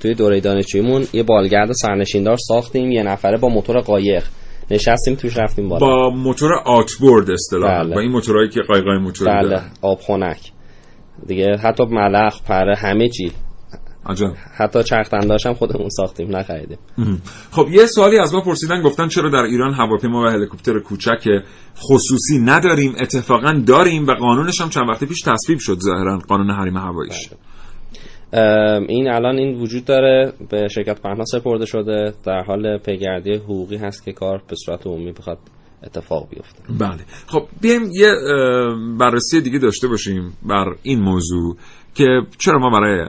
توی 0.00 0.14
دوره 0.14 0.40
دانشجوییمون 0.40 1.06
یه 1.12 1.22
بالگرد 1.22 1.72
سرنشیندار 1.72 2.36
ساختیم 2.36 2.92
یه 2.92 3.02
نفره 3.02 3.38
با 3.38 3.48
موتور 3.48 3.80
قایق 3.80 4.24
نشستیم 4.70 5.14
توش 5.14 5.36
رفتیم 5.36 5.68
بالا 5.68 5.86
با 5.86 6.10
موتور 6.10 6.52
آتبورد 6.64 7.30
اصطلاحا 7.30 7.84
بله. 7.84 7.94
با 7.94 8.00
این 8.00 8.10
موتورهایی 8.10 8.48
که 8.48 8.60
قایقای 8.68 8.98
موتور 8.98 9.28
بله 9.28 9.48
دارن. 9.48 9.70
آب 9.82 10.00
خنک 10.00 10.52
دیگه 11.26 11.56
حتی 11.56 11.84
ملخ 11.84 12.42
پره 12.42 12.76
همه 12.76 13.08
چی 13.08 13.32
عجب. 14.06 14.32
حتی 14.56 14.82
چرخ 14.82 15.14
هم 15.46 15.54
خودمون 15.54 15.88
ساختیم 15.88 16.36
نخریدیم. 16.36 16.78
خب 17.50 17.68
یه 17.70 17.86
سوالی 17.86 18.18
از 18.18 18.34
ما 18.34 18.40
پرسیدن 18.40 18.82
گفتن 18.82 19.08
چرا 19.08 19.30
در 19.30 19.42
ایران 19.42 19.74
هواپیما 19.74 20.22
و 20.22 20.26
هلیکوپتر 20.26 20.78
کوچک 20.78 21.28
خصوصی 21.78 22.38
نداریم 22.44 22.94
اتفاقا 23.00 23.62
داریم 23.66 24.06
و 24.06 24.12
قانونش 24.12 24.60
هم 24.60 24.68
چند 24.68 24.88
وقت 24.88 25.04
پیش 25.04 25.20
تصویب 25.20 25.58
شد 25.58 25.78
ظاهرا 25.78 26.18
قانون 26.28 26.50
حریم 26.50 26.76
هواییش 26.76 27.28
ام، 27.32 27.38
این 28.88 29.10
الان 29.10 29.38
این 29.38 29.60
وجود 29.60 29.84
داره 29.84 30.32
به 30.50 30.68
شرکت 30.68 31.00
پهنا 31.00 31.24
سپرده 31.24 31.66
شده 31.66 32.12
در 32.24 32.42
حال 32.42 32.78
پیگردی 32.78 33.34
حقوقی 33.34 33.76
هست 33.76 34.04
که 34.04 34.12
کار 34.12 34.42
به 34.48 34.56
صورت 34.56 34.86
عمومی 34.86 35.12
بخواد 35.12 35.38
اتفاق 35.82 36.28
بیفته. 36.30 36.62
بله. 36.80 37.04
خب 37.26 37.42
بیایم 37.60 37.82
یه 37.92 38.12
بررسی 38.98 39.40
دیگه 39.40 39.58
داشته 39.58 39.88
باشیم 39.88 40.36
بر 40.42 40.74
این 40.82 41.00
موضوع 41.00 41.56
که 41.94 42.20
چرا 42.38 42.58
ما 42.58 42.70
برای 42.70 43.08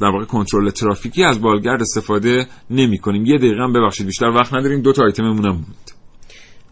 در 0.00 0.08
واقع 0.12 0.24
کنترل 0.24 0.70
ترافیکی 0.70 1.24
از 1.24 1.40
بالگرد 1.40 1.80
استفاده 1.80 2.46
نمی 2.70 2.98
کنیم 2.98 3.26
یه 3.26 3.38
دقیقه 3.38 3.62
هم 3.62 3.72
ببخشید 3.72 4.06
بیشتر 4.06 4.26
وقت 4.26 4.54
نداریم. 4.54 4.82
دو 4.82 4.92
تا 4.92 5.04
آیتممون 5.04 5.46
هم 5.46 5.52
موند. 5.52 5.90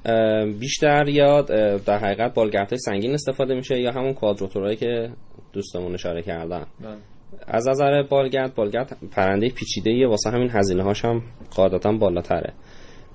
ام، 0.04 0.52
بیشتر 0.58 1.08
یا 1.08 1.38
اه، 1.38 1.78
در 1.78 1.98
حقیقت 1.98 2.34
بالگردهای 2.34 2.78
سنگین 2.78 3.14
استفاده 3.14 3.54
میشه 3.54 3.80
یا 3.80 3.92
همون 3.92 4.14
کوادروتورهایی 4.14 4.76
که 4.76 5.10
دوستمون 5.52 5.94
اشاره 5.94 6.22
کردن. 6.22 6.66
از 7.46 7.68
نظر 7.68 8.02
بالگرد 8.02 8.54
بالگرد 8.54 8.96
پرنده 9.10 9.48
پیچیده 9.48 9.90
ایه 9.90 10.08
واسه 10.08 10.30
همین 10.30 10.50
هزینه 10.50 10.82
هاش 10.82 11.04
هم 11.04 11.22
قاعدتا 11.56 11.92
بالاتره. 11.92 12.52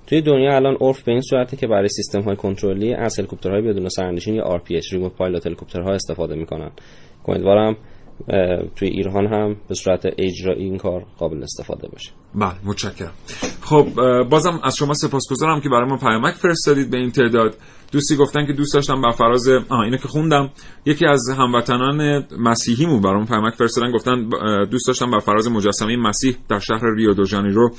توی 0.07 0.21
دنیا 0.21 0.55
الان 0.55 0.77
عرف 0.81 1.03
به 1.03 1.11
این 1.11 1.21
صورته 1.21 1.57
که 1.57 1.67
برای 1.67 1.87
سیستم 1.87 2.21
های 2.21 2.35
کنترلی 2.35 2.93
از 2.93 3.19
هلیکوپترهای 3.19 3.61
بدون 3.61 3.89
سرنشین 3.89 4.35
یا 4.35 4.57
RPH 4.57 4.93
ریموت 4.93 5.13
پایلوت 5.13 5.45
هلیکوپترها 5.47 5.93
استفاده 5.93 6.35
می‌کنن. 6.35 6.71
امیدوارم 7.27 7.77
توی 8.75 8.87
ایران 8.87 9.33
هم 9.33 9.55
به 9.69 9.75
صورت 9.75 10.05
اجرایی 10.17 10.63
این 10.63 10.77
کار 10.77 11.05
قابل 11.17 11.43
استفاده 11.43 11.87
باشه. 11.87 12.11
بله 12.35 12.55
متشکرم. 12.65 13.11
خب 13.61 13.87
بازم 14.29 14.59
از 14.63 14.75
شما 14.75 14.93
سپاسگزارم 14.93 15.61
که 15.61 15.69
برای 15.69 15.89
ما 15.89 15.97
پیامک 15.97 16.33
فرستادید 16.33 16.91
به 16.91 16.97
این 16.97 17.11
تعداد. 17.11 17.55
دوستی 17.91 18.15
گفتن 18.15 18.45
که 18.45 18.53
دوست 18.53 18.73
داشتم 18.73 19.01
بر 19.01 19.11
فراز 19.11 19.47
آه 19.49 19.79
اینو 19.79 19.97
که 19.97 20.07
خوندم. 20.07 20.49
یکی 20.85 21.05
از 21.05 21.29
هموطنان 21.29 22.25
مسیحیمون 22.39 23.01
برام 23.01 23.25
پیامک 23.25 23.53
فرستادن 23.53 23.91
گفتن 23.91 24.29
دوست 24.65 24.87
داشتم 24.87 25.11
بر 25.11 25.19
فراز 25.19 25.47
مجسمه 25.51 25.97
مسیح 25.97 26.35
در 26.49 26.59
شهر 26.59 26.95
ریو 26.95 27.13
دو 27.13 27.25
ژانیرو 27.25 27.69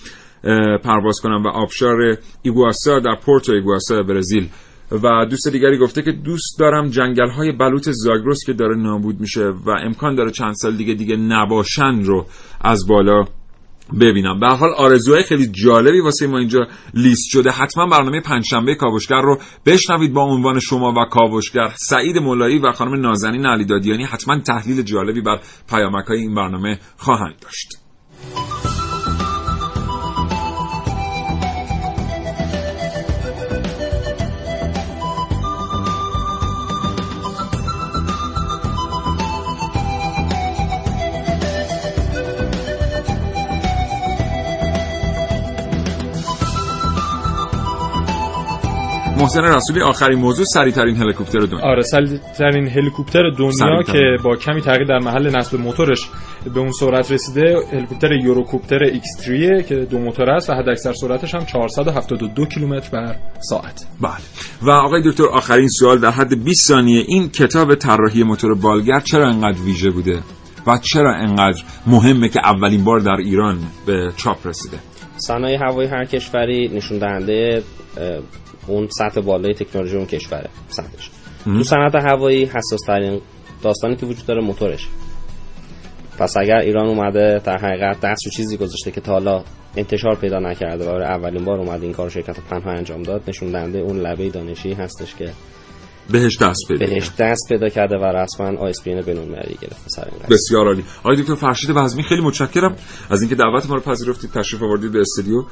پرواز 0.85 1.21
کنم 1.21 1.43
و 1.43 1.49
آبشار 1.49 2.17
ایگواسا 2.43 2.99
در 2.99 3.17
پورتو 3.25 3.53
ایگواسا 3.53 4.03
برزیل. 4.03 4.49
و 4.93 5.27
دوست 5.31 5.49
دیگری 5.49 5.79
گفته 5.79 6.03
که 6.03 6.13
دوست 6.13 6.59
دارم 6.59 6.89
جنگل 6.89 7.29
های 7.29 7.53
بلوط 7.53 7.89
زاگرس 7.91 8.39
که 8.47 8.53
داره 8.53 8.77
نابود 8.77 9.21
میشه 9.21 9.45
و 9.45 9.71
امکان 9.71 10.15
داره 10.15 10.31
چند 10.31 10.55
سال 10.55 10.77
دیگه 10.77 10.95
دیگه 10.95 11.17
نباشن 11.17 12.03
رو 12.03 12.27
از 12.61 12.87
بالا 12.87 13.25
ببینم. 14.01 14.41
به 14.41 14.47
حال 14.47 14.71
آرزوهای 14.77 15.23
خیلی 15.23 15.47
جالبی 15.47 16.01
واسه 16.01 16.27
ما 16.27 16.39
اینجا 16.39 16.67
لیست 16.95 17.29
شده. 17.29 17.51
حتما 17.51 17.87
برنامه 17.87 18.21
پنجشنبه 18.21 18.75
کاوشگر 18.75 19.21
رو 19.21 19.39
بشنوید 19.67 20.13
با 20.13 20.23
عنوان 20.23 20.61
شما 20.61 20.93
و 20.93 21.05
کاوشگر. 21.05 21.73
سعید 21.77 22.19
مولایی 22.19 22.59
و 22.59 22.73
خانم 22.73 23.01
نازنین 23.01 23.47
علی 23.47 23.65
دادیانی 23.65 24.05
حتما 24.05 24.39
تحلیل 24.39 24.83
جالبی 24.83 25.21
بر 25.21 25.41
پیامک 25.71 26.05
های 26.05 26.19
این 26.19 26.35
برنامه 26.35 26.79
خواهند 26.97 27.35
داشت. 27.41 27.69
محسن 49.23 49.45
رسولی 49.45 49.81
آخرین 49.81 50.19
موضوع 50.19 50.45
سریعترین 50.45 50.97
هلیکوپتر 50.97 51.39
دنیا. 51.39 51.65
آره 51.65 51.83
سریعترین 51.83 52.69
هلیکوپتر 52.69 53.23
دنیا. 53.39 53.83
که 53.83 54.17
با 54.25 54.37
کمی 54.37 54.61
تغییر 54.61 54.85
در 54.85 54.99
محل 54.99 55.37
نصب 55.37 55.61
موتورش 55.61 56.09
به 56.55 56.61
اون 56.61 56.73
سرعت 56.73 57.13
رسیده 57.13 57.57
هلیکوپتر 57.73 58.13
یوروکوپتر 58.13 58.79
X3 58.79 59.27
که 59.69 59.75
دو 59.91 59.99
موتور 59.99 60.31
است 60.31 60.51
و 60.51 60.53
حداکثر 60.53 60.93
سرعتش 60.93 61.35
هم 61.35 61.45
472 61.45 62.47
کیلومتر 62.47 62.91
بر 62.91 63.17
ساعت. 63.41 63.87
بله. 64.01 64.13
و 64.63 64.71
آقای 64.71 65.03
دکتر 65.11 65.27
آخرین 65.27 65.69
سوال 65.69 65.99
در 65.99 66.11
حد 66.11 66.45
20 66.45 66.69
ثانیه. 66.69 67.05
این 67.09 67.29
کتاب 67.29 67.75
طراحی 67.75 68.23
موتور 68.23 68.55
بالگر 68.55 69.01
چرا 69.01 69.29
انقدر 69.29 69.63
ویژه 69.63 69.91
بوده؟ 69.91 70.19
و 70.67 70.79
چرا 70.79 71.15
انقدر 71.15 71.63
مهمه 71.87 72.29
که 72.29 72.41
اولین 72.45 72.85
بار 72.85 72.99
در 72.99 73.17
ایران 73.19 73.59
به 73.87 74.13
چاپ 74.17 74.47
رسیده؟ 74.47 74.77
صنایع 75.17 75.59
هوایی 75.65 75.89
هر 75.89 76.05
کشوری 76.05 76.69
نشون 76.69 76.99
دهنده 76.99 77.63
اون 78.67 78.89
سطح 78.99 79.21
بالای 79.21 79.55
تکنولوژی 79.55 79.97
اون 79.97 80.07
کشوره 80.07 80.49
سطحش. 80.69 81.11
تو 81.45 81.63
صنعت 81.63 81.95
هوایی 81.95 82.45
حساس 82.45 82.81
ترین 82.87 83.21
داستانی 83.63 83.97
که 83.97 84.07
وجود 84.07 84.27
داره 84.27 84.43
موتورش. 84.43 84.89
پس 86.19 86.37
اگر 86.37 86.59
ایران 86.59 86.87
اومده 86.87 87.41
در 87.45 87.59
حقیقت 87.59 88.01
دست 88.01 88.27
رو 88.27 88.31
چیزی 88.31 88.57
گذاشته 88.57 88.91
که 88.91 89.01
تا 89.01 89.13
حالا 89.13 89.45
انتشار 89.77 90.15
پیدا 90.15 90.39
نکرده 90.39 90.85
و 90.85 90.87
برای 90.87 91.05
اولین 91.05 91.45
بار 91.45 91.59
اومده 91.59 91.83
این 91.83 91.93
کار 91.93 92.11
شرکت 92.11 92.41
پنها 92.51 92.71
انجام 92.71 93.03
داد 93.03 93.23
نشون 93.29 93.51
دهنده 93.51 93.79
اون 93.79 93.97
لبه 93.97 94.31
دانشی 94.31 94.73
هستش 94.73 95.15
که 95.15 95.33
بهش 96.11 96.39
دست 96.39 96.61
پیدا 96.69 96.87
بهش 96.87 97.11
دست 97.19 97.49
پیدا 97.49 97.69
کرده 97.69 97.99
و 97.99 98.05
رسما 98.05 98.59
آیسپین 98.59 99.01
بین‌المللی 99.01 99.59
گرفته 99.61 99.89
سر 99.89 100.05
این. 100.05 100.23
بسیار 100.31 100.67
عالی. 100.67 100.85
آقای 101.01 101.17
دکتر 101.17 101.35
فرشید 101.35 101.71
بزمی 101.71 102.03
خیلی 102.03 102.23
متشکرم 102.23 102.77
از 103.11 103.21
اینکه 103.21 103.37
دعوت 103.37 103.67
ما 103.67 103.75
رو 103.75 103.81
پذیرفتید 103.81 104.31
تشریف 104.31 104.63
آوردید 104.63 104.93
به 104.93 105.01
استودیو. 105.01 105.45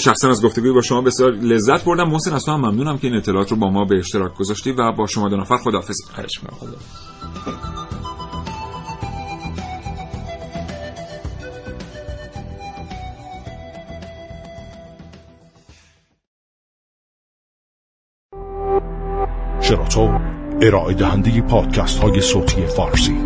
شخصا 0.00 0.28
از 0.30 0.44
گفتگوی 0.44 0.72
با 0.72 0.80
شما 0.80 1.00
بسیار 1.00 1.32
لذت 1.32 1.84
بردم. 1.84 2.10
محسن 2.10 2.32
از 2.32 2.44
تو 2.44 2.52
هم 2.52 2.60
ممنونم 2.60 2.98
که 2.98 3.06
این 3.06 3.16
اطلاعات 3.16 3.50
رو 3.50 3.56
با 3.56 3.70
ما 3.70 3.84
به 3.84 3.98
اشتراک 3.98 4.34
گذاشتی 4.34 4.72
و 4.72 4.92
با 4.92 5.06
شما 5.06 5.28
دو 5.28 5.36
نفر 5.36 5.56
خداحافظ. 5.56 5.96
خواهش 6.14 6.40
می‌کنم. 6.42 6.58
خدا 6.58 6.76
شراطو 19.60 20.18
ارائه 20.62 20.94
دهنده 20.94 21.40
پادکست 21.40 21.98
های 21.98 22.20
صوتی 22.20 22.66
فارسی. 22.66 23.16